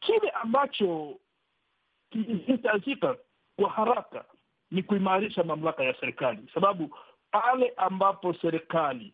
Kile 0.00 0.30
ambacho 0.30 1.14
kinachohitajika 2.10 3.16
kwa 3.56 3.70
haraka 3.70 4.24
ni 4.70 4.82
kuimarisha 4.82 5.44
mamlaka 5.44 5.84
ya 5.84 5.94
serikali, 6.00 6.38
sababu 6.54 6.90
pale 7.30 7.72
ambapo 7.76 8.34
serikali 8.34 9.12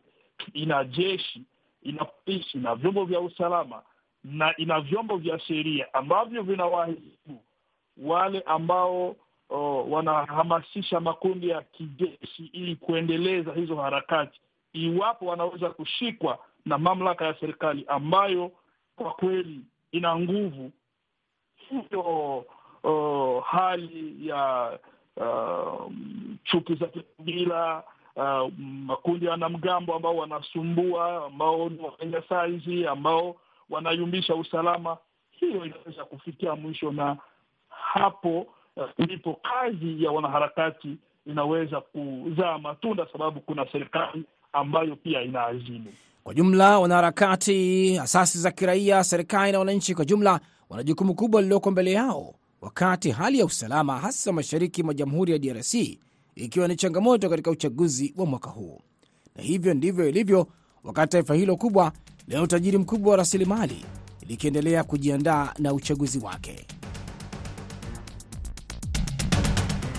ina 0.53 0.85
jeshi, 0.85 1.43
ina 1.83 2.05
polisi, 2.05 2.59
ina 2.59 2.75
vyombo 2.75 3.05
vya 3.05 3.21
usalama 3.21 3.83
na 4.25 4.57
ina 4.57 4.81
vyombo 4.81 5.17
vya 5.17 5.39
sheria 5.39 5.95
ambavyo 5.95 6.43
vinawahibu 6.43 7.45
wale 7.97 8.41
ambao 8.41 9.17
oh, 9.51 9.85
wanahamasisha 9.91 11.01
makundi 11.01 11.49
ya 11.49 11.63
kijeshi 11.63 12.51
ili 12.53 12.77
kuendeleza 12.77 13.53
hizo 13.53 13.77
harakati, 13.77 14.41
iwapo 14.73 15.27
wanaweza 15.27 15.71
kushikwa 15.71 16.39
na 16.67 16.79
mamlaka 16.79 17.25
ya 17.27 17.35
serikali 17.41 17.85
ambayo 17.89 18.51
kwa 18.97 19.11
kweli 19.13 19.61
ina 19.93 20.19
nguvu 20.19 20.71
hiyo, 21.57 22.45
uh, 22.83 23.45
hali 23.47 24.29
ya 24.29 24.79
uh, 25.17 25.93
chuki 26.45 26.75
za 26.75 26.87
kikabila 26.87 27.83
uh, 28.17 28.53
makundi 28.59 29.25
ya 29.25 29.31
wanamgambo 29.31 29.95
ambao 29.95 30.17
wanasumbua, 30.17 31.27
ambao 31.27 31.69
ni 31.69 31.79
wanyanyasaji, 31.81 32.87
ambao 32.87 33.37
wanayumbisha 33.71 34.35
usalama, 34.35 34.97
hiyo 35.31 35.65
inaweza 35.65 36.05
kufikia 36.05 36.55
mwisho, 36.57 36.93
na 36.93 37.17
hapo 37.69 38.47
ndipo 38.99 39.31
uh, 39.31 39.39
kazi 39.43 40.05
ya 40.05 40.11
wanaharakati 40.11 40.97
inaweza 41.27 41.81
kuzaa 41.81 42.59
matunda, 42.59 43.07
sababu 43.13 43.41
kuna 43.41 43.67
serikali 43.73 44.25
ambayo 44.53 44.97
pia 44.97 45.23
inaazimu. 45.23 45.93
Kwa 46.25 46.35
jumla, 46.35 46.79
wanaharakati, 46.79 47.99
asasi 47.99 48.39
za 48.39 48.51
kiraia, 48.51 49.05
serikali 49.05 49.53
na 49.53 49.59
wananchi 49.59 49.95
kwa 49.95 50.05
jumla 50.05 50.41
wana 50.71 50.83
jukumu 50.83 51.15
kubwa 51.15 51.41
lililoko 51.41 51.71
mbele 51.71 51.93
yao, 51.93 52.35
wakati 52.61 53.11
hali 53.11 53.39
ya 53.39 53.45
usalama 53.45 53.99
hasa 54.01 54.33
mashariki 54.33 54.83
mwa 54.83 54.95
jamhuri 54.95 55.33
ya 55.33 55.39
DRC 55.39 55.75
ikiwa 56.35 56.69
ni 56.69 56.77
changamoto 56.77 57.31
katika 57.31 57.51
uchaguzi 57.51 58.15
wa 58.17 58.27
mwaka 58.27 58.51
huu. 58.51 58.81
Na 59.37 59.43
hivyo 59.43 59.75
ndivyo 59.75 60.09
ilivyo 60.09 60.47
wakati 60.85 61.13
taifa 61.13 61.35
hilo 61.35 61.57
kubwa 61.57 61.93
lina 62.29 62.43
utajiri 62.43 62.79
mkubwa 62.79 63.11
wa 63.11 63.17
rasilimali 63.17 63.85
likiendelea 64.29 64.85
kujiandaa 64.85 65.53
na 65.59 65.73
uchaguzi 65.73 66.19
wake. 66.19 66.67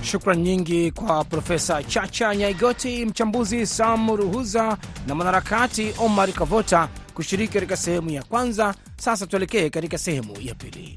Shukran 0.05 0.39
nyingi 0.41 0.91
kwa 0.91 1.23
Profesa 1.23 1.83
Chacha 1.83 2.35
Nyaigoti, 2.35 3.05
mchambuzi 3.05 3.65
Sam 3.65 4.15
Ruhuza 4.15 4.77
na 5.07 5.15
mwanaharakati 5.15 5.93
Omar 5.99 6.31
Kavota 6.31 6.89
kushiriki 7.13 7.53
katika 7.53 7.77
sehemu 7.77 8.09
ya 8.09 8.23
kwanza. 8.23 8.75
Sasa 8.97 9.27
tuelekee 9.27 9.69
katika 9.69 9.97
sehemu 9.97 10.37
ya 10.41 10.55
pili. 10.55 10.95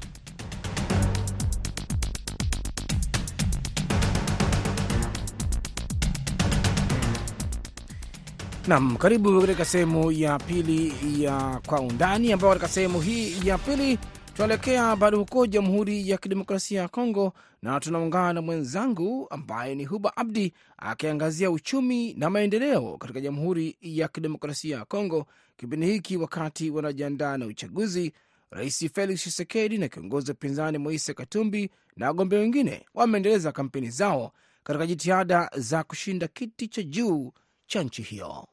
Nam, 8.67 8.97
karibu 8.97 9.41
katika 9.41 9.65
sehemu 9.65 10.11
ya 10.11 10.37
pili 10.39 10.93
ya 11.23 11.59
Kwa 11.67 11.79
Undani, 11.81 12.33
ambayo 12.33 12.53
katika 12.53 12.67
sehemu 12.67 13.01
hii 13.01 13.47
ya 13.47 13.57
pili 13.57 13.99
tunaelekea 14.39 14.95
bado 14.95 15.17
huko 15.19 15.45
Jamhuri 15.47 16.09
ya 16.09 16.17
Kidemokrasia 16.17 16.81
ya 16.81 16.87
Kongo 16.87 17.33
na 17.61 17.79
tunaungana 17.79 18.33
na 18.33 18.41
mwenzangu 18.41 19.27
ambaye 19.29 19.75
ni 19.75 19.85
Huba 19.85 20.17
Abdi 20.17 20.53
akiangazia 20.77 21.51
uchumi 21.51 22.13
na 22.13 22.29
maendeleo 22.29 22.97
katika 22.97 23.21
Jamhuri 23.21 23.77
ya 23.81 24.07
Kidemokrasia 24.07 24.77
ya 24.77 24.85
Kongo 24.85 25.25
kipindi 25.57 25.85
hiki, 25.87 26.17
wakati 26.17 26.69
wanajiandaa 26.69 27.37
na 27.37 27.45
uchaguzi. 27.45 28.13
Rais 28.51 28.89
Felix 28.93 29.19
Tshisekedi 29.19 29.77
na 29.77 29.87
kiongozi 29.87 30.31
wa 30.31 30.35
upinzani 30.35 30.77
Moise 30.77 31.13
Katumbi 31.13 31.69
na 31.95 32.07
wagombea 32.07 32.39
wengine 32.39 32.85
wameendeleza 32.93 33.51
kampeni 33.51 33.89
zao 33.89 34.31
katika 34.63 34.87
jitihada 34.87 35.49
za 35.55 35.83
kushinda 35.83 36.27
kiti 36.27 36.67
cha 36.67 36.83
juu 36.83 37.31
cha 37.67 37.83
nchi 37.83 38.01
hiyo. 38.01 38.47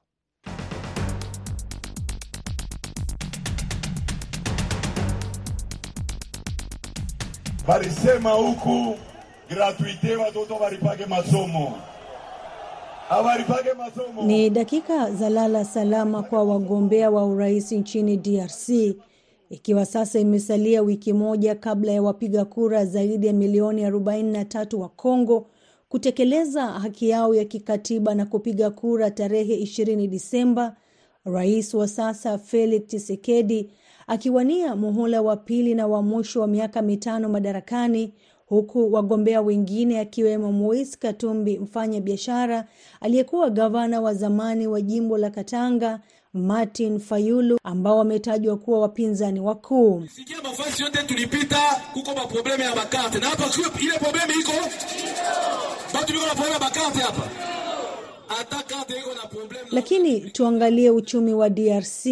Balisema 7.69 8.31
huku 8.31 8.95
gratuite 9.51 10.17
watoto 10.17 10.55
walipage 10.55 11.07
masomo. 11.07 11.73
Ni 14.27 14.51
dakika 14.51 15.11
za 15.11 15.31
lala 15.31 15.65
salama 15.65 16.23
kwa 16.23 16.43
wagombea 16.45 17.11
wa 17.11 17.25
urais 17.27 17.73
nchini 17.73 18.17
DRC, 18.17 18.69
ikiwa 19.51 19.87
sasa 19.87 20.19
imesalia 20.19 20.83
wiki 20.83 21.13
moja 21.13 21.55
kabla 21.55 21.93
ya 21.93 22.03
wapiga 22.03 22.45
kura 22.45 22.85
zaidi 22.85 23.27
ya 23.27 23.33
milioni 23.33 23.87
43 23.91 24.77
wa 24.77 24.89
Kongo 24.89 25.47
kutekeleza 25.89 26.67
haki 26.67 27.09
yao 27.09 27.35
ya 27.35 27.45
kikatiba 27.45 28.15
na 28.15 28.27
kupiga 28.27 28.71
kura 28.71 29.11
tarehe 29.11 29.57
20 29.57 30.09
Disemba. 30.09 30.77
Rais 31.33 31.75
wa 31.75 31.89
sasa 31.89 32.39
Felix 32.39 32.87
Tshisekedi 32.87 33.71
akiwania 34.07 34.77
muhula 34.77 35.23
wa 35.23 35.37
pili 35.37 35.75
na 35.75 35.87
wa 35.87 36.03
mwisho 36.03 36.41
wa 36.41 36.47
miaka 36.47 36.83
mitano 36.83 37.29
madarakani, 37.29 38.13
huku 38.47 38.93
wagombea 38.93 39.41
wengine 39.43 40.01
akiwemo 40.01 40.53
Moise 40.53 40.97
Katumbi, 41.01 41.59
mfanya 41.59 42.01
biashara 42.01 42.65
aliyekuwa 43.01 43.51
gavana 43.51 44.01
wa 44.01 44.15
zamani 44.15 44.67
wa 44.67 44.81
jimbo 44.81 45.19
la 45.19 45.31
Katanga, 45.31 46.01
Martin 46.35 46.99
Fayulu, 47.01 47.59
ambao 47.65 47.99
wametajwa 47.99 48.57
kuwa 48.57 48.81
wapinzani 48.81 49.41
wakuu. 49.41 50.03
Sikia 50.17 50.37
mafasi 50.43 50.83
yote 50.83 51.03
tulipita, 51.03 51.61
kuko 51.93 52.15
maprobleme 52.15 52.65
ya 52.65 52.75
bakate 52.75 53.19
na 53.19 53.27
hapa 53.27 53.45
ile 53.81 53.99
probleme 53.99 54.35
iko. 54.41 54.53
Batu 55.95 56.13
biko 56.13 56.27
na 56.27 56.35
probleme 56.35 56.53
ya 56.55 56.59
bakarte 56.61 56.99
hapa 56.99 57.23
Lakini 59.73 60.21
tuangalie 60.21 60.91
uchumi 60.91 61.35
wa 61.35 61.51
DRC. 61.51 62.07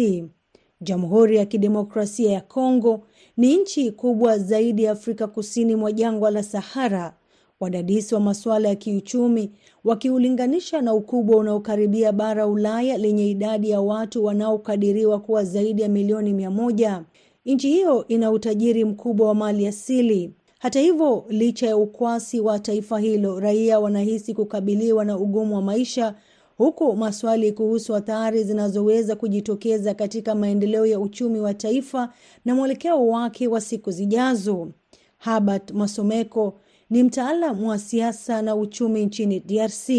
Jamhuri 0.81 1.37
ya 1.37 1.45
Kidemokrasia 1.45 2.31
ya 2.31 2.41
Kongo 2.41 3.07
ni 3.37 3.57
nchi 3.57 3.91
kubwa 3.91 4.37
zaidi 4.37 4.83
ya 4.83 4.91
Afrika 4.91 5.27
kusini 5.27 5.75
mwa 5.75 5.91
jangwa 5.91 6.31
la 6.31 6.43
Sahara, 6.43 7.13
wadadisi 7.59 8.15
wa 8.15 8.21
masuala 8.21 8.69
ya 8.69 8.75
kiuchumi 8.75 9.51
wakiulinganisha 9.83 10.81
na 10.81 10.93
ukubwa 10.93 11.37
unaokaribia 11.37 12.11
bara 12.11 12.47
Ulaya 12.47 12.97
lenye 12.97 13.29
idadi 13.29 13.69
ya 13.69 13.81
watu 13.81 14.25
wanaokadiriwa 14.25 15.19
kuwa 15.19 15.43
zaidi 15.43 15.81
ya 15.81 15.89
milioni 15.89 16.33
mia 16.33 16.51
moja. 16.51 17.03
Nchi 17.45 17.67
hiyo 17.69 18.07
ina 18.07 18.31
utajiri 18.31 18.85
mkubwa 18.85 19.27
wa 19.27 19.35
mali 19.35 19.67
asili. 19.67 20.31
Hata 20.59 20.79
hivyo, 20.79 21.25
licha 21.29 21.67
ya 21.67 21.77
ukwasi 21.77 22.39
wa 22.39 22.59
taifa 22.59 22.99
hilo, 22.99 23.39
raia 23.39 23.79
wanahisi 23.79 24.33
kukabiliwa 24.33 25.05
na 25.05 25.17
ugumu 25.17 25.55
wa 25.55 25.61
maisha 25.61 26.15
huku 26.57 26.95
maswali 26.95 27.51
kuhusu 27.51 27.95
athari 27.95 28.43
zinazoweza 28.43 29.15
kujitokeza 29.15 29.93
katika 29.93 30.35
maendeleo 30.35 30.85
ya 30.85 30.99
uchumi 30.99 31.39
wa 31.39 31.53
taifa 31.53 32.13
na 32.45 32.55
mwelekeo 32.55 33.07
wake 33.07 33.47
wa 33.47 33.61
siku 33.61 33.91
zijazo. 33.91 34.71
Herbert 35.17 35.71
Masomeko 35.71 36.59
ni 36.89 37.03
mtaalamu 37.03 37.69
wa 37.69 37.79
siasa 37.79 38.41
na 38.41 38.55
uchumi 38.55 39.05
nchini 39.05 39.39
DRC. 39.39 39.89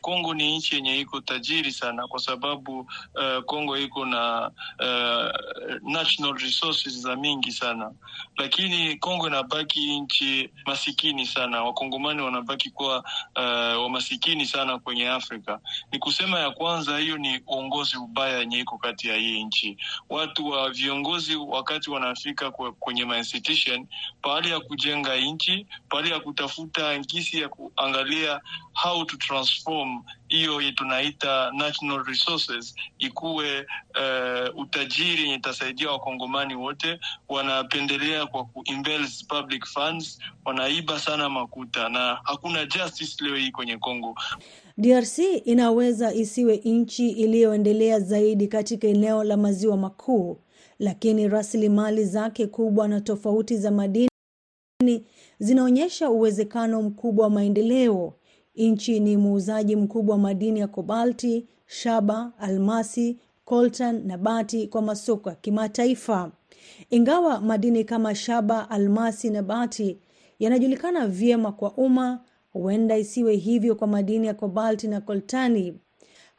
Kongo 0.00 0.34
ni 0.34 0.56
nchi 0.56 0.74
yenye 0.74 1.00
iko 1.00 1.20
tajiri 1.20 1.72
sana 1.72 2.06
kwa 2.08 2.20
sababu 2.20 2.78
uh, 2.80 3.44
Kongo 3.46 3.78
iko 3.78 4.04
na 4.06 4.50
uh, 4.80 5.90
national 5.92 6.34
resources 6.38 6.92
za 7.00 7.16
mingi 7.16 7.52
sana, 7.52 7.92
lakini 8.38 8.96
Kongo 8.96 9.26
inabaki 9.26 10.00
nchi 10.00 10.50
masikini 10.66 11.26
sana. 11.26 11.62
Wakongomani 11.64 12.22
wanabaki 12.22 12.70
kuwa 12.70 12.98
uh, 13.36 13.82
wamasikini 13.82 14.46
sana 14.46 14.78
kwenye 14.78 15.08
Afrika. 15.08 15.60
Ni 15.92 15.98
kusema 15.98 16.38
ya 16.40 16.50
kwanza, 16.50 16.98
hiyo 16.98 17.18
ni 17.18 17.40
uongozi 17.46 17.96
ubaya 17.96 18.38
yenye 18.38 18.58
iko 18.58 18.78
kati 18.78 19.08
ya 19.08 19.16
hii 19.16 19.44
nchi. 19.44 19.76
Watu 20.08 20.46
wa 20.48 20.70
viongozi 20.70 21.36
wakati 21.36 21.90
wanafika 21.90 22.50
kwenye 22.50 23.04
ma 23.04 23.18
institution 23.18 23.86
pahali 24.22 24.50
ya 24.50 24.60
kujenga 24.60 25.16
nchi, 25.16 25.66
pahali 25.88 26.10
ya 26.10 26.20
kutafuta 26.20 26.98
ngisi 26.98 27.40
ya 27.40 27.48
kuangalia 27.48 28.40
how 28.74 29.04
to 29.04 29.16
transform 29.16 30.02
hiyo 30.28 30.72
tunaita 30.72 31.50
national 31.52 32.04
resources 32.04 32.74
ikuwe 32.98 33.60
uh, 33.60 34.58
utajiri 34.60 35.22
yenye 35.22 35.34
itasaidia 35.34 35.90
wakongomani 35.90 36.54
wote. 36.54 37.00
Wanapendelea 37.28 38.26
kwa 38.26 38.44
kuinvest 38.44 39.26
public 39.26 39.66
funds, 39.66 40.18
wanaiba 40.44 40.98
sana 40.98 41.28
makuta 41.28 41.88
na 41.88 42.18
hakuna 42.24 42.66
justice 42.66 43.24
leo 43.24 43.36
hii 43.36 43.50
kwenye 43.50 43.76
Kongo. 43.78 44.14
DRC 44.78 45.18
inaweza 45.44 46.14
isiwe 46.14 46.56
nchi 46.56 47.10
iliyoendelea 47.10 48.00
zaidi 48.00 48.48
katika 48.48 48.86
eneo 48.88 49.24
la 49.24 49.36
maziwa 49.36 49.76
makuu, 49.76 50.40
lakini 50.78 51.28
rasilimali 51.28 52.04
zake 52.04 52.46
kubwa 52.46 52.88
na 52.88 53.00
tofauti 53.00 53.56
za 53.56 53.70
madini 53.70 54.10
zinaonyesha 55.38 56.10
uwezekano 56.10 56.82
mkubwa 56.82 57.24
wa 57.24 57.30
maendeleo. 57.30 58.14
Nchi 58.56 59.00
ni 59.00 59.16
muuzaji 59.16 59.76
mkubwa 59.76 60.14
wa 60.14 60.20
madini 60.22 60.60
ya 60.60 60.68
kobalti, 60.68 61.46
shaba, 61.66 62.32
almasi, 62.38 63.18
coltan 63.44 64.06
na 64.06 64.18
bati 64.18 64.66
kwa 64.66 64.82
masoko 64.82 65.28
ya 65.28 65.34
kimataifa. 65.34 66.32
Ingawa 66.90 67.40
madini 67.40 67.84
kama 67.84 68.14
shaba, 68.14 68.70
almasi 68.70 69.30
na 69.30 69.42
bati 69.42 69.98
yanajulikana 70.38 71.06
vyema 71.06 71.52
kwa 71.52 71.72
umma, 71.74 72.20
huenda 72.52 72.98
isiwe 72.98 73.36
hivyo 73.36 73.74
kwa 73.74 73.86
madini 73.86 74.26
ya 74.26 74.34
kobalti 74.34 74.88
na 74.88 75.00
koltani. 75.00 75.78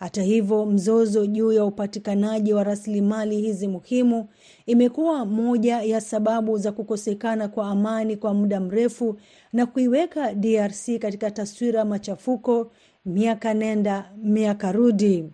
Hata 0.01 0.23
hivyo, 0.23 0.65
mzozo 0.65 1.25
juu 1.25 1.51
ya 1.51 1.65
upatikanaji 1.65 2.53
wa 2.53 2.63
rasilimali 2.63 3.41
hizi 3.41 3.67
muhimu 3.67 4.27
imekuwa 4.65 5.25
moja 5.25 5.81
ya 5.81 6.01
sababu 6.01 6.57
za 6.57 6.71
kukosekana 6.71 7.47
kwa 7.47 7.67
amani 7.67 8.17
kwa 8.17 8.33
muda 8.33 8.59
mrefu 8.59 9.19
na 9.53 9.65
kuiweka 9.65 10.33
DRC 10.33 10.99
katika 10.99 11.31
taswira 11.31 11.85
machafuko 11.85 12.71
miaka 13.05 13.53
nenda 13.53 14.11
miaka 14.23 14.71
rudi. 14.71 15.25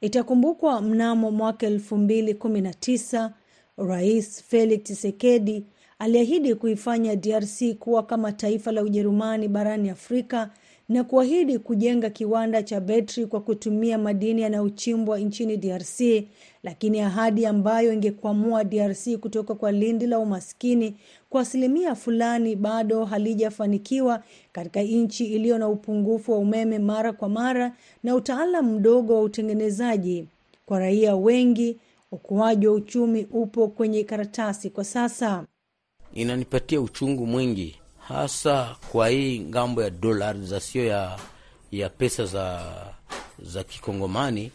Itakumbukwa 0.00 0.80
mnamo 0.82 1.30
mwaka 1.30 1.66
elfu 1.66 1.96
mbili 1.96 2.34
kumi 2.34 2.60
na 2.60 2.74
tisa 2.74 3.32
Rais 3.76 4.42
Felix 4.44 4.82
Tshisekedi 4.82 5.64
aliahidi 5.98 6.54
kuifanya 6.54 7.16
DRC 7.16 7.74
kuwa 7.78 8.02
kama 8.02 8.32
taifa 8.32 8.72
la 8.72 8.82
Ujerumani 8.82 9.48
barani 9.48 9.90
Afrika 9.90 10.50
na 10.88 11.04
kuahidi 11.04 11.58
kujenga 11.58 12.10
kiwanda 12.10 12.62
cha 12.62 12.80
betri 12.80 13.26
kwa 13.26 13.40
kutumia 13.40 13.98
madini 13.98 14.42
yanayochimbwa 14.42 15.18
nchini 15.18 15.56
DRC, 15.56 16.00
lakini 16.62 17.00
ahadi 17.00 17.46
ambayo 17.46 17.92
ingekwamua 17.92 18.64
DRC 18.64 19.16
kutoka 19.20 19.54
kwa 19.54 19.72
lindi 19.72 20.06
la 20.06 20.18
umaskini 20.18 20.94
kwa 21.30 21.40
asilimia 21.40 21.94
fulani 21.94 22.56
bado 22.56 23.04
halijafanikiwa 23.04 24.22
katika 24.52 24.82
nchi 24.82 25.24
iliyo 25.26 25.58
na 25.58 25.68
upungufu 25.68 26.32
wa 26.32 26.38
umeme 26.38 26.78
mara 26.78 27.12
kwa 27.12 27.28
mara 27.28 27.72
na 28.02 28.14
utaalamu 28.14 28.72
mdogo 28.78 29.14
wa 29.14 29.22
utengenezaji. 29.22 30.24
Kwa 30.66 30.78
raia 30.78 31.16
wengi, 31.16 31.76
ukuaji 32.12 32.66
wa 32.66 32.74
uchumi 32.74 33.26
upo 33.32 33.68
kwenye 33.68 34.04
karatasi 34.04 34.70
kwa 34.70 34.84
sasa. 34.84 35.44
Inanipatia 36.14 36.80
uchungu 36.80 37.26
mwingi 37.26 37.76
hasa 38.08 38.76
kwa 38.92 39.08
hii 39.08 39.38
ng'ambo 39.40 39.82
ya 39.82 39.90
dolarizasio 39.90 40.84
ya, 40.84 41.18
ya 41.72 41.88
pesa 41.88 42.26
za, 42.26 42.62
za 43.42 43.64
kikongomani. 43.64 44.50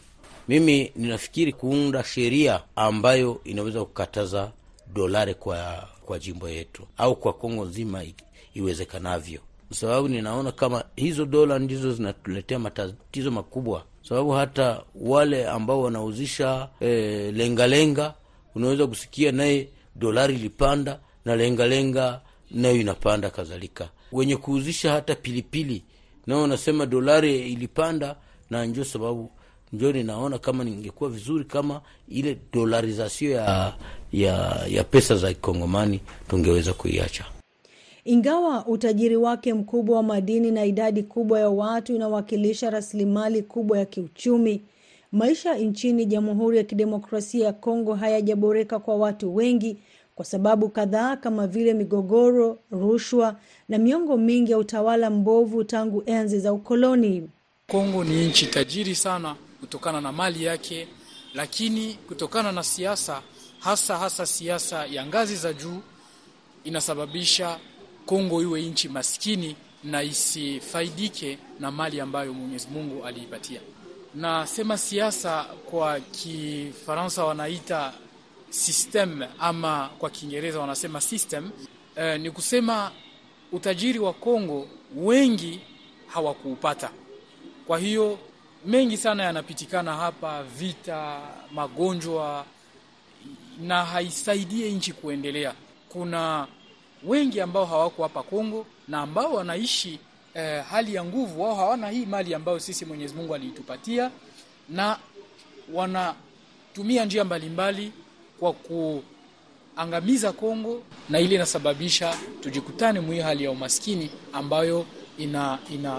Mimi 0.48 0.92
ninafikiri 0.96 1.52
kuunda 1.52 2.04
sheria 2.04 2.60
ambayo 2.76 3.40
inaweza 3.44 3.84
kukataza 3.84 4.50
dolari 4.92 5.34
kwa, 5.34 5.88
kwa 6.06 6.18
jimbo 6.18 6.48
yetu 6.48 6.82
au 6.98 7.16
kwa 7.16 7.32
Kongo 7.32 7.64
nzima 7.64 8.02
iwezekanavyo, 8.54 9.40
kwa 9.68 9.76
sababu 9.76 10.08
ninaona 10.08 10.52
kama 10.52 10.84
hizo 10.96 11.24
dola 11.26 11.58
ndizo 11.58 11.92
zinatuletea 11.92 12.58
matatizo 12.58 13.30
makubwa, 13.30 13.84
sababu 14.08 14.30
hata 14.30 14.80
wale 14.94 15.48
ambao 15.48 15.82
wanauzisha 15.82 16.68
eh, 16.80 17.34
lengalenga 17.34 18.14
unaweza 18.54 18.86
kusikia 18.86 19.32
naye 19.32 19.68
dolari 19.96 20.34
ilipanda 20.34 20.98
na 21.24 21.36
lengalenga 21.36 22.20
nayo 22.54 22.76
inapanda 22.76 23.30
kadhalika. 23.30 23.88
Wenye 24.12 24.36
kuuzisha 24.36 24.92
hata 24.92 25.14
pilipili 25.14 25.82
nao 26.26 26.42
wanasema 26.42 26.86
dolari 26.86 27.52
ilipanda, 27.52 28.16
na 28.50 28.64
njo 28.66 28.84
sababu 28.84 29.30
njo 29.72 29.92
ninaona 29.92 30.38
kama 30.38 30.64
ningekuwa 30.64 31.10
vizuri 31.10 31.44
kama 31.44 31.80
ile 32.08 32.38
dolarizasio 32.52 33.30
ya, 33.30 33.74
ya, 34.12 34.60
ya 34.68 34.84
pesa 34.84 35.16
za 35.16 35.28
kikongomani 35.34 36.00
tungeweza 36.28 36.72
kuiacha. 36.72 37.24
Ingawa 38.04 38.66
utajiri 38.66 39.16
wake 39.16 39.54
mkubwa 39.54 39.96
wa 39.96 40.02
madini 40.02 40.50
na 40.50 40.64
idadi 40.64 41.02
kubwa 41.02 41.40
ya 41.40 41.48
watu 41.48 41.94
inawakilisha 41.94 42.70
rasilimali 42.70 43.42
kubwa 43.42 43.78
ya 43.78 43.84
kiuchumi, 43.84 44.62
maisha 45.12 45.54
nchini 45.54 46.06
Jamhuri 46.06 46.56
ya 46.58 46.64
Kidemokrasia 46.64 47.46
ya 47.46 47.52
Kongo 47.52 47.94
hayajaboreka 47.94 48.78
kwa 48.78 48.96
watu 48.96 49.36
wengi 49.36 49.76
kwa 50.22 50.26
sababu 50.28 50.68
kadhaa 50.68 51.16
kama 51.16 51.46
vile 51.46 51.74
migogoro, 51.74 52.58
rushwa 52.70 53.36
na 53.68 53.78
miongo 53.78 54.16
mingi 54.16 54.52
ya 54.52 54.58
utawala 54.58 55.10
mbovu 55.10 55.64
tangu 55.64 56.02
enzi 56.06 56.40
za 56.40 56.52
ukoloni. 56.52 57.28
Kongo 57.70 58.04
ni 58.04 58.26
nchi 58.26 58.46
tajiri 58.46 58.94
sana 58.94 59.36
kutokana 59.60 60.00
na 60.00 60.12
mali 60.12 60.44
yake, 60.44 60.88
lakini 61.34 61.94
kutokana 61.94 62.52
na 62.52 62.62
siasa, 62.62 63.22
hasa 63.58 63.98
hasa 63.98 64.26
siasa 64.26 64.86
ya 64.86 65.06
ngazi 65.06 65.36
za 65.36 65.52
juu, 65.52 65.80
inasababisha 66.64 67.58
Kongo 68.06 68.42
iwe 68.42 68.62
nchi 68.62 68.88
maskini 68.88 69.56
na 69.84 70.02
isifaidike 70.02 71.38
na 71.60 71.70
mali 71.70 72.00
ambayo 72.00 72.32
Mwenyezi 72.32 72.68
Mungu 72.72 73.04
aliipatia. 73.04 73.60
Nasema 74.14 74.78
siasa 74.78 75.44
kwa 75.70 76.00
Kifaransa 76.00 77.24
wanaita 77.24 77.92
system 78.52 79.22
ama 79.38 79.90
kwa 79.98 80.10
Kiingereza 80.10 80.60
wanasema 80.60 81.00
system. 81.00 81.50
Eh, 81.96 82.20
ni 82.20 82.30
kusema 82.30 82.90
utajiri 83.52 83.98
wa 83.98 84.12
Kongo 84.12 84.68
wengi 84.96 85.60
hawakuupata. 86.06 86.90
Kwa 87.66 87.78
hiyo 87.78 88.18
mengi 88.66 88.96
sana 88.96 89.22
yanapitikana 89.22 89.94
hapa, 89.96 90.42
vita, 90.42 91.20
magonjwa, 91.52 92.44
na 93.60 93.84
haisaidie 93.84 94.70
nchi 94.72 94.92
kuendelea. 94.92 95.54
Kuna 95.88 96.46
wengi 97.04 97.40
ambao 97.40 97.64
hawako 97.66 98.02
hapa 98.02 98.22
Kongo 98.22 98.66
na 98.88 99.00
ambao 99.00 99.34
wanaishi 99.34 99.98
eh, 100.34 100.64
hali 100.70 100.94
ya 100.94 101.04
nguvu, 101.04 101.42
wao 101.42 101.54
hawana 101.54 101.88
hii 101.88 102.06
mali 102.06 102.34
ambayo 102.34 102.58
sisi 102.60 102.84
Mwenyezi 102.84 103.14
Mungu 103.14 103.34
aliitupatia, 103.34 104.10
na 104.68 104.98
wanatumia 105.72 107.04
njia 107.04 107.24
mbalimbali 107.24 107.92
kwa 108.42 108.52
kuangamiza 108.52 110.32
Kongo, 110.32 110.82
na 111.10 111.20
ile 111.20 111.34
inasababisha 111.34 112.14
tujikutane 112.40 113.00
mwi 113.00 113.18
hali 113.20 113.44
ya 113.44 113.50
umaskini 113.50 114.10
ambayo 114.32 114.86
ina, 115.18 115.58
ina 115.74 115.90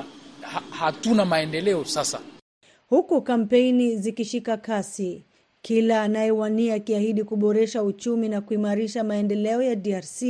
ha, 0.41 0.61
hatuna 0.69 1.25
maendeleo 1.25 1.85
sasa. 1.85 2.19
Huku 2.89 3.21
kampeni 3.21 3.97
zikishika 3.97 4.57
kasi, 4.57 5.23
kila 5.61 6.01
anayewania 6.03 6.75
akiahidi 6.75 7.23
kuboresha 7.23 7.83
uchumi 7.83 8.29
na 8.29 8.41
kuimarisha 8.41 9.03
maendeleo 9.03 9.61
ya 9.61 9.75
DRC. 9.75 10.23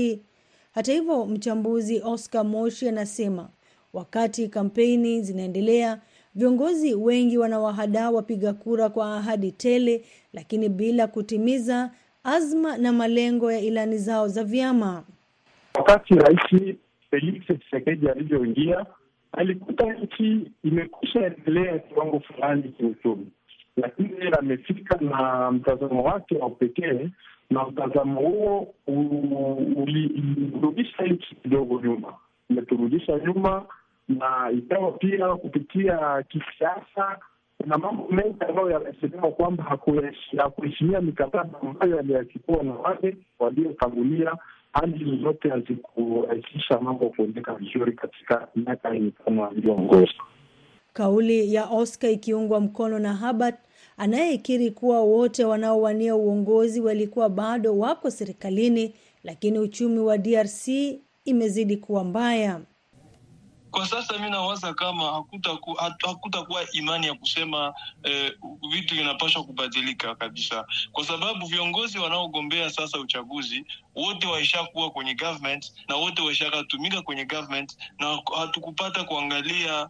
Hata 0.71 0.93
hivyo, 0.93 1.25
mchambuzi 1.25 2.01
Oscar 2.03 2.45
Moshi 2.45 2.89
anasema 2.89 3.49
wakati 3.93 4.47
kampeni 4.47 5.21
zinaendelea, 5.21 6.01
viongozi 6.35 6.93
wengi 6.95 7.37
wanawahadaa 7.37 8.09
wapiga 8.11 8.53
kura 8.53 8.89
kwa 8.89 9.17
ahadi 9.17 9.51
tele, 9.51 10.05
lakini 10.33 10.69
bila 10.69 11.07
kutimiza 11.07 11.91
azma 12.23 12.77
na 12.77 12.91
malengo 12.93 13.51
ya 13.51 13.59
ilani 13.59 13.97
zao 13.97 14.27
za 14.27 14.43
vyama. 14.43 15.03
Wakati 15.75 16.13
Rais 16.15 16.75
Felix 17.11 17.43
Tshisekedi 17.59 18.09
alivyoingia, 18.09 18.85
alikuta 19.31 19.93
nchi 19.93 20.51
imekwisha 20.63 21.25
endelea 21.25 21.79
kiwango 21.79 22.19
fulani 22.19 22.63
kiuchumi, 22.63 23.27
lakini 23.77 24.27
amefika 24.39 24.97
na 25.01 25.51
mtazamo 25.51 26.03
wake 26.03 26.37
wa 26.37 26.47
upekee, 26.47 27.09
na 27.49 27.65
mtazamo 27.65 28.21
huo 28.21 28.73
ulirudisha 29.75 31.03
nchi 31.03 31.35
kidogo 31.35 31.81
nyuma, 31.81 32.13
imeturudisha 32.49 33.19
nyuma, 33.19 33.65
na 34.07 34.51
ikawa 34.51 34.91
pia 34.91 35.35
kupitia 35.35 36.23
kisiasa 36.23 37.19
kuna 37.61 37.77
mambo 37.77 38.07
mengi 38.09 38.35
ambayo 38.49 38.69
yamesemewa 38.69 39.31
kwamba 39.31 39.63
hakuheshimia 40.37 41.01
mikataba 41.01 41.59
ambayo 41.61 41.99
aliyachukua 41.99 42.63
na 42.63 42.73
wale 42.73 43.17
waliotangulia. 43.39 44.35
Hali 44.73 45.19
zote 45.23 45.49
hazikurahisisha 45.49 46.79
mambo 46.79 47.09
kuendeka 47.09 47.53
vizuri 47.55 47.93
katika 47.93 48.47
miaka 48.55 48.89
hii 48.93 48.99
mitano 48.99 49.45
aliyoongoza. 49.47 50.11
Kauli 50.93 51.53
ya 51.53 51.65
Oscar 51.69 52.09
ikiungwa 52.11 52.59
mkono 52.59 52.99
na 52.99 53.13
Habart 53.13 53.55
anayekiri 53.97 54.71
kuwa 54.71 55.01
wote 55.01 55.45
wanaowania 55.45 56.15
uongozi 56.15 56.81
walikuwa 56.81 57.29
bado 57.29 57.77
wako 57.77 58.09
serikalini, 58.11 58.93
lakini 59.23 59.59
uchumi 59.59 59.99
wa 59.99 60.17
DRC 60.17 60.67
imezidi 61.25 61.77
kuwa 61.77 62.03
mbaya. 62.03 62.59
Kwa 63.73 63.87
sasa 63.87 64.17
mi 64.17 64.29
nawaza 64.29 64.73
kama 64.73 65.11
hakutakuwa 65.11 65.83
hakuta 66.05 66.45
imani 66.71 67.07
ya 67.07 67.13
kusema 67.13 67.73
eh, 68.03 68.37
vitu 68.71 68.95
vinapaswa 68.95 69.43
kubadilika 69.43 70.15
kabisa, 70.15 70.65
kwa 70.91 71.05
sababu 71.05 71.45
viongozi 71.45 71.99
wanaogombea 71.99 72.69
sasa 72.69 72.99
uchaguzi 72.99 73.65
wote 73.95 74.27
waishakuwa 74.27 74.91
kwenye 74.91 75.15
government 75.15 75.73
na 75.87 75.95
wote 75.95 76.21
waishakatumika 76.21 77.01
kwenye 77.01 77.25
government, 77.25 77.77
na 77.99 78.19
hatukupata 78.37 79.03
kuangalia 79.03 79.89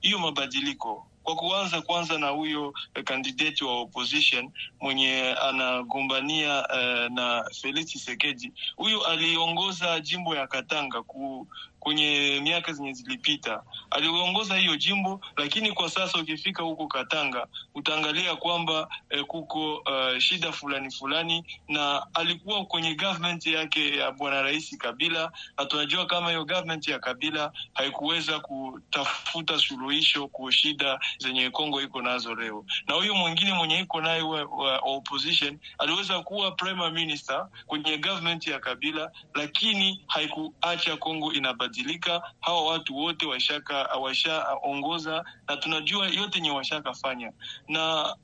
hiyo 0.00 0.16
eh, 0.18 0.20
mabadiliko 0.20 1.10
kwa 1.22 1.36
kuanza 1.36 1.82
kwanza 1.82 2.18
na 2.18 2.28
huyo 2.28 2.72
kandidati 3.04 3.64
wa 3.64 3.72
opposition 3.80 4.50
mwenye 4.80 5.34
anagombania 5.42 6.66
uh, 6.68 7.12
na 7.14 7.44
Felix 7.60 7.86
Tshisekedi. 7.86 8.52
Huyo 8.76 9.06
aliongoza 9.06 10.00
jimbo 10.00 10.36
ya 10.36 10.46
Katanga 10.46 11.02
ku, 11.02 11.48
kwenye 11.80 12.40
miaka 12.42 12.72
zenye 12.72 12.92
zilipita 12.92 13.62
aliongoza 13.90 14.56
hiyo 14.56 14.76
jimbo, 14.76 15.20
lakini 15.36 15.72
kwa 15.72 15.90
sasa 15.90 16.18
ukifika 16.18 16.62
huko 16.62 16.86
Katanga 16.86 17.46
utaangalia 17.74 18.36
kwamba 18.36 18.88
eh, 19.10 19.24
kuko 19.24 19.74
uh, 19.76 20.18
shida 20.18 20.52
fulani 20.52 20.90
fulani, 20.90 21.44
na 21.68 22.06
alikuwa 22.14 22.64
kwenye 22.64 22.94
government 22.94 23.46
yake 23.46 23.96
ya 23.96 24.10
bwana 24.12 24.42
Rais 24.42 24.78
Kabila, 24.78 25.32
na 25.58 25.64
tunajua 25.66 26.06
kama 26.06 26.28
hiyo 26.28 26.44
government 26.44 26.88
ya 26.88 26.98
Kabila 26.98 27.52
haikuweza 27.74 28.40
kutafuta 28.40 29.58
suluhisho 29.58 30.28
kwa 30.28 30.52
shida 30.52 31.00
zenye 31.18 31.50
Kongo 31.50 31.82
iko 31.82 32.02
nazo 32.02 32.34
leo, 32.34 32.64
na 32.88 32.94
huyu 32.94 33.14
mwingine 33.14 33.52
mwenye 33.52 33.80
iko 33.80 34.00
naye 34.00 34.22
wa 34.22 34.78
opposition 34.78 35.58
aliweza 35.78 36.20
kuwa 36.20 36.50
prime 36.52 36.90
minister 36.90 37.48
kwenye 37.66 37.98
government 37.98 38.46
ya 38.46 38.58
Kabila, 38.60 39.10
lakini 39.34 40.04
haikuacha 40.06 40.96
Kongo 40.96 41.32
inabadilika. 41.32 41.69
Hawa 42.40 42.66
watu 42.72 42.96
wote 42.96 43.26
washaongoza, 44.00 45.24
na 45.48 45.56
tunajua 45.56 46.06
yote 46.08 46.38
yenye 46.38 46.50
washakafanya 46.50 47.32
na 47.68 48.14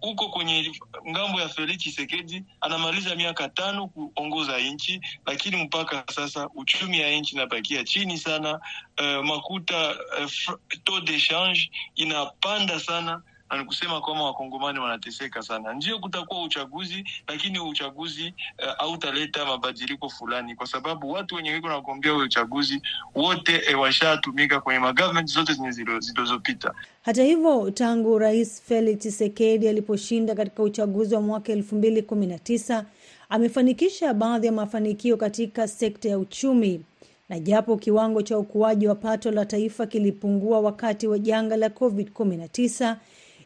huko 0.00 0.28
kwenye 0.28 0.72
ng'ambo 1.10 1.40
ya 1.40 1.48
Felix 1.48 1.78
Tshisekedi 1.78 2.44
anamaliza 2.60 3.14
miaka 3.16 3.48
tano 3.48 3.86
kuongoza 3.88 4.58
nchi, 4.58 5.00
lakini 5.26 5.56
mpaka 5.64 6.04
sasa 6.14 6.48
uchumi 6.54 6.98
ya 6.98 7.10
nchi 7.18 7.34
inabakia 7.34 7.84
chini 7.84 8.18
sana. 8.18 8.60
Uh, 9.00 9.24
makuta 9.24 9.90
uh, 9.90 10.54
taux 10.84 11.04
de 11.04 11.18
change 11.20 11.70
inapanda 11.94 12.80
sana 12.80 13.22
na 13.56 13.64
kusema 13.64 14.00
kwamba 14.00 14.24
wakongomani 14.24 14.78
wanateseka 14.78 15.42
sana. 15.42 15.72
Ndio 15.72 15.98
kutakuwa 15.98 16.42
uchaguzi, 16.42 17.04
lakini 17.28 17.58
uchaguzi 17.60 18.34
hautaleta 18.78 19.42
uh, 19.42 19.48
mabadiliko 19.48 20.08
fulani, 20.08 20.54
kwa 20.54 20.66
sababu 20.66 21.10
watu 21.10 21.34
wenye 21.34 21.52
wiko 21.52 21.68
nagombea 21.68 22.12
huyo 22.12 22.24
uchaguzi 22.24 22.82
wote 23.14 23.62
eh, 23.68 23.80
washatumika 23.80 24.60
kwenye 24.60 24.80
magavment 24.80 25.28
zote 25.28 25.52
zenye 25.52 25.70
zilizopita. 26.00 26.74
Hata 27.02 27.22
hivyo, 27.24 27.70
tangu 27.70 28.18
Rais 28.18 28.62
Felix 28.62 28.98
Tshisekedi 28.98 29.68
aliposhinda 29.68 30.34
katika 30.34 30.62
uchaguzi 30.62 31.14
wa 31.14 31.20
mwaka 31.20 31.52
elfu 31.52 31.74
mbili 31.76 32.02
kumi 32.02 32.26
na 32.26 32.38
tisa 32.38 32.84
amefanikisha 33.28 34.14
baadhi 34.14 34.46
ya 34.46 34.52
mafanikio 34.52 35.16
katika 35.16 35.68
sekta 35.68 36.08
ya 36.08 36.18
uchumi, 36.18 36.80
na 37.28 37.38
japo 37.40 37.76
kiwango 37.76 38.22
cha 38.22 38.38
ukuaji 38.38 38.86
wa 38.86 38.94
pato 38.94 39.30
la 39.30 39.46
taifa 39.46 39.86
kilipungua 39.86 40.60
wakati 40.60 41.06
wa 41.06 41.18
janga 41.18 41.56
la 41.56 41.68
COVID-19 41.68 42.96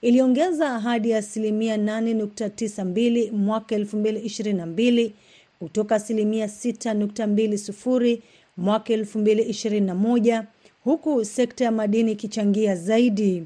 iliongeza 0.02 0.80
hadi 0.80 1.14
asilimia 1.14 1.76
8.92 1.76 3.32
mwaka 3.32 3.76
2022 3.78 5.10
kutoka 5.58 5.94
asilimia 5.94 6.46
6.20 6.46 8.18
mwaka 8.56 8.94
2021, 8.94 10.44
huku 10.84 11.24
sekta 11.24 11.64
ya 11.64 11.72
madini 11.72 12.12
ikichangia 12.12 12.76
zaidi. 12.76 13.44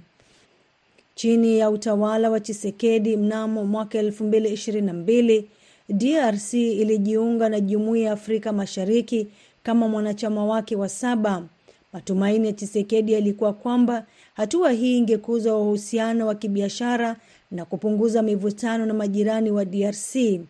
Chini 1.14 1.59
ya 1.59 1.71
utawala 1.71 2.31
wa 2.31 2.40
Chisekedi 2.40 3.16
mnamo 3.16 3.64
mwaka 3.64 4.03
2022, 4.03 5.42
DRC 5.88 6.55
ilijiunga 6.55 7.49
na 7.49 7.61
Jumuiya 7.61 8.07
ya 8.07 8.12
Afrika 8.12 8.53
Mashariki 8.53 9.27
kama 9.62 9.88
mwanachama 9.88 10.45
wake 10.45 10.77
wa 10.77 10.88
saba. 10.88 11.45
Matumaini 11.92 12.47
ya 12.47 12.53
Chisekedi 12.53 13.12
yalikuwa 13.12 13.53
kwamba 13.53 14.07
hatua 14.37 14.70
hii 14.72 14.99
ingekuza 14.99 15.55
uhusiano 15.57 16.27
wa 16.27 16.35
kibiashara 16.35 17.16
na 17.51 17.64
kupunguza 17.64 18.22
mivutano 18.22 18.87
na 18.87 18.94
majirani 18.94 19.51
wa 19.51 19.64
DRC. 19.64 20.40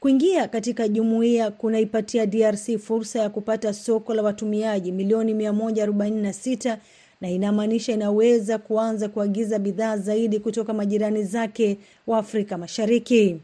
Kuingia 0.00 0.48
katika 0.48 0.88
jumuiya 0.88 1.50
kunaipatia 1.50 2.26
DRC 2.26 2.78
fursa 2.78 3.18
ya 3.18 3.30
kupata 3.30 3.72
soko 3.72 4.14
la 4.14 4.22
watumiaji 4.22 4.92
milioni 4.92 5.34
146 5.34 6.76
na 7.20 7.30
inamaanisha 7.30 7.92
inaweza 7.92 8.58
kuanza 8.58 9.08
kuagiza 9.08 9.58
bidhaa 9.58 9.96
zaidi 9.96 10.38
kutoka 10.40 10.74
majirani 10.74 11.24
zake 11.24 11.78
wa 12.06 12.18
Afrika 12.18 12.58
Mashariki. 12.58 13.36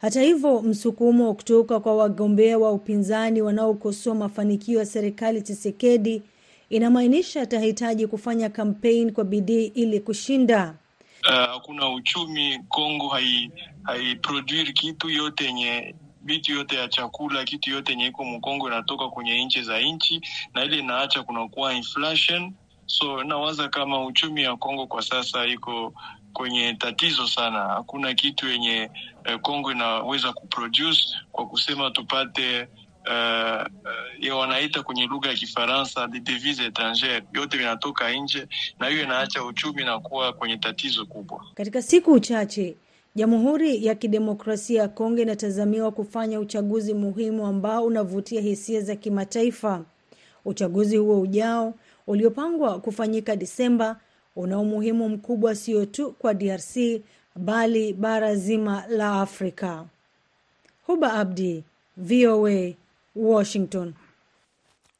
Hata 0.00 0.22
hivyo, 0.22 0.62
msukumo 0.62 1.34
kutoka 1.34 1.80
kwa 1.80 1.96
wagombea 1.96 2.58
wa 2.58 2.72
upinzani 2.72 3.42
wanaokosoa 3.42 4.14
mafanikio 4.14 4.78
ya 4.78 4.86
serikali 4.86 5.42
Tshisekedi 5.42 6.22
inamaanisha 6.70 7.42
atahitaji 7.42 8.06
kufanya 8.06 8.48
kampeni 8.50 9.12
kwa 9.12 9.24
bidii 9.24 9.66
ili 9.66 10.00
kushinda. 10.00 10.74
Hakuna 11.22 11.88
uh, 11.88 11.94
uchumi 11.94 12.58
Kongo 12.68 13.08
hai 13.08 13.50
kitu 14.74 15.10
yote 15.10 15.44
yenye 15.44 15.94
vitu 16.24 16.52
yote 16.52 16.76
ya 16.76 16.88
chakula 16.88 17.44
kitu 17.44 17.70
yote 17.70 17.92
yenye 17.92 18.06
iko 18.06 18.24
mkongo 18.24 18.66
inatoka 18.68 19.08
kwenye 19.08 19.44
nchi 19.44 19.62
za 19.62 19.80
nchi, 19.80 20.20
na 20.54 20.64
ile 20.64 20.78
inaacha 20.78 21.22
kunakuwa 21.22 21.74
inflation. 21.74 22.52
So 22.86 23.24
nawaza 23.24 23.68
kama 23.68 24.04
uchumi 24.04 24.42
ya 24.42 24.56
Kongo 24.56 24.86
kwa 24.86 25.02
sasa 25.02 25.46
iko 25.46 25.94
kwenye 26.32 26.74
tatizo 26.74 27.26
sana. 27.26 27.58
Hakuna 27.58 28.14
kitu 28.14 28.48
yenye 28.48 28.90
eh, 29.24 29.38
Kongo 29.42 29.72
inaweza 29.72 30.32
kuproduce 30.32 31.02
kwa 31.32 31.46
kusema 31.46 31.90
tupate 31.90 32.68
Uh, 33.06 34.38
wanaita 34.38 34.82
kwenye 34.82 35.06
lugha 35.06 35.28
ya 35.28 35.34
Kifaransa 35.34 36.06
de 36.06 36.20
devise 36.20 36.64
etrangere, 36.64 37.22
yote 37.32 37.56
vinatoka 37.58 38.12
nje, 38.12 38.46
na 38.78 38.86
hiyo 38.88 39.02
inaacha 39.02 39.44
uchumi 39.44 39.84
na 39.84 39.98
kuwa 39.98 40.32
kwenye 40.32 40.56
tatizo 40.56 41.06
kubwa. 41.06 41.44
Katika 41.54 41.82
siku 41.82 42.20
chache, 42.20 42.74
Jamhuri 43.16 43.86
ya 43.86 43.94
Kidemokrasia 43.94 44.82
ya 44.82 44.88
Kongo 44.88 45.22
inatazamiwa 45.22 45.90
kufanya 45.90 46.40
uchaguzi 46.40 46.94
muhimu 46.94 47.46
ambao 47.46 47.84
unavutia 47.84 48.40
hisia 48.40 48.80
za 48.80 48.96
kimataifa. 48.96 49.84
Uchaguzi 50.44 50.96
huo 50.96 51.20
ujao 51.20 51.74
uliopangwa 52.06 52.78
kufanyika 52.80 53.36
Disemba 53.36 54.00
una 54.36 54.58
umuhimu 54.58 55.08
mkubwa 55.08 55.54
sio 55.54 55.86
tu 55.86 56.10
kwa 56.18 56.34
DRC 56.34 56.76
bali 57.36 57.92
bara 57.92 58.34
zima 58.36 58.84
la 58.88 59.20
Afrika. 59.20 59.84
Huba 60.86 61.12
Abdi, 61.12 61.64
VOA, 61.96 62.72
Washington. 63.14 63.94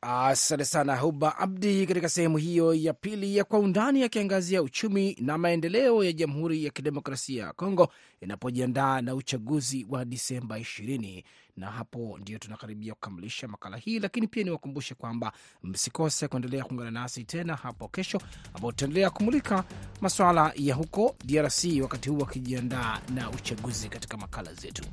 Asante 0.07 0.65
sana 0.65 0.97
Huba 0.97 1.39
Abdi 1.39 1.87
katika 1.87 2.09
sehemu 2.09 2.37
hiyo 2.39 2.75
ya 2.75 2.93
pili 2.95 3.37
ya 3.37 3.45
Kwa 3.45 3.59
Undani, 3.59 4.03
akiangazia 4.03 4.63
uchumi 4.63 5.17
na 5.21 5.39
maendeleo 5.39 6.05
ya 6.05 6.13
Jamhuri 6.13 6.65
ya 6.65 6.71
Kidemokrasia 6.71 7.45
ya 7.45 7.53
Kongo 7.53 7.89
inapojiandaa 8.21 9.01
na 9.01 9.15
uchaguzi 9.15 9.87
wa 9.91 10.05
Disemba 10.05 10.59
ishirini. 10.59 11.25
Na 11.57 11.71
hapo 11.71 12.19
ndio 12.21 12.39
tunakaribia 12.39 12.95
kukamilisha 12.95 13.49
makala 13.49 13.77
hii, 13.77 13.99
lakini 13.99 14.27
pia 14.27 14.45
niwakumbushe 14.45 14.95
kwamba 14.95 15.33
msikose 15.63 16.29
kuendelea 16.29 16.65
kuungana 16.65 16.91
nasi 16.91 17.25
tena 17.25 17.57
hapo 17.57 17.89
kesho, 17.89 18.21
ambao 18.55 18.73
tutaendelea 18.73 19.11
kumulika 19.11 19.65
maswala 20.01 20.53
ya 20.57 20.75
huko 20.75 21.17
DRC 21.25 21.65
wakati 21.83 22.09
huu 22.11 22.19
wakijiandaa 22.19 23.01
na 23.15 23.31
uchaguzi 23.31 23.89
katika 23.89 24.17
makala 24.17 24.55
zetu. 24.55 24.85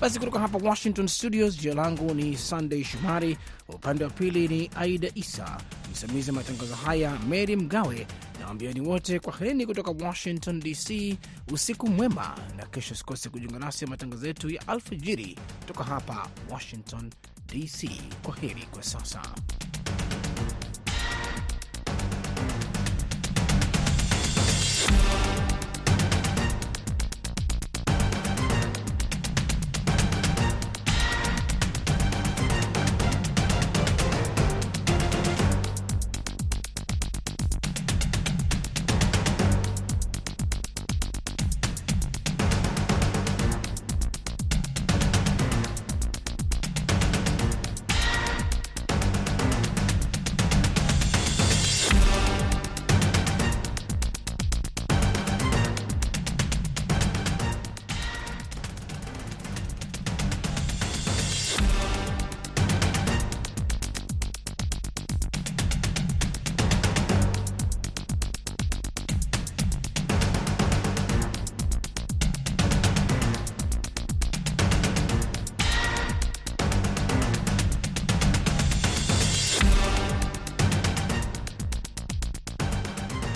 Basi 0.00 0.18
kutoka 0.18 0.38
hapa 0.38 0.58
Washington 0.58 1.08
Studios, 1.08 1.58
jina 1.58 1.74
langu 1.74 2.14
ni 2.14 2.36
Sunday 2.36 2.84
Shomari, 2.84 3.38
upande 3.68 4.04
wa 4.04 4.10
pili 4.10 4.48
ni 4.48 4.70
Aida 4.76 5.08
Isa, 5.14 5.60
msimamizi 5.92 6.30
wa 6.30 6.36
matangazo 6.36 6.74
haya 6.74 7.18
Mary 7.28 7.56
Mgawe 7.56 8.06
na 8.40 8.46
wambiani 8.46 8.80
wote 8.80 9.18
kwa 9.20 9.32
heri 9.36 9.66
kutoka 9.66 9.90
Washington 10.06 10.60
DC. 10.60 11.16
Usiku 11.52 11.88
mwema, 11.88 12.38
na 12.56 12.66
kesho 12.66 12.94
sikose 12.94 13.28
kujiunga 13.28 13.58
nasi 13.58 13.84
ya 13.84 13.90
matangazo 13.90 14.26
yetu 14.26 14.50
ya 14.50 14.68
alfajiri 14.68 15.38
kutoka 15.60 15.84
hapa 15.84 16.28
Washington 16.50 17.10
DC. 17.46 17.90
Kwa 18.22 18.36
heri 18.36 18.62
kwa 18.72 18.82
sasa. 18.82 19.22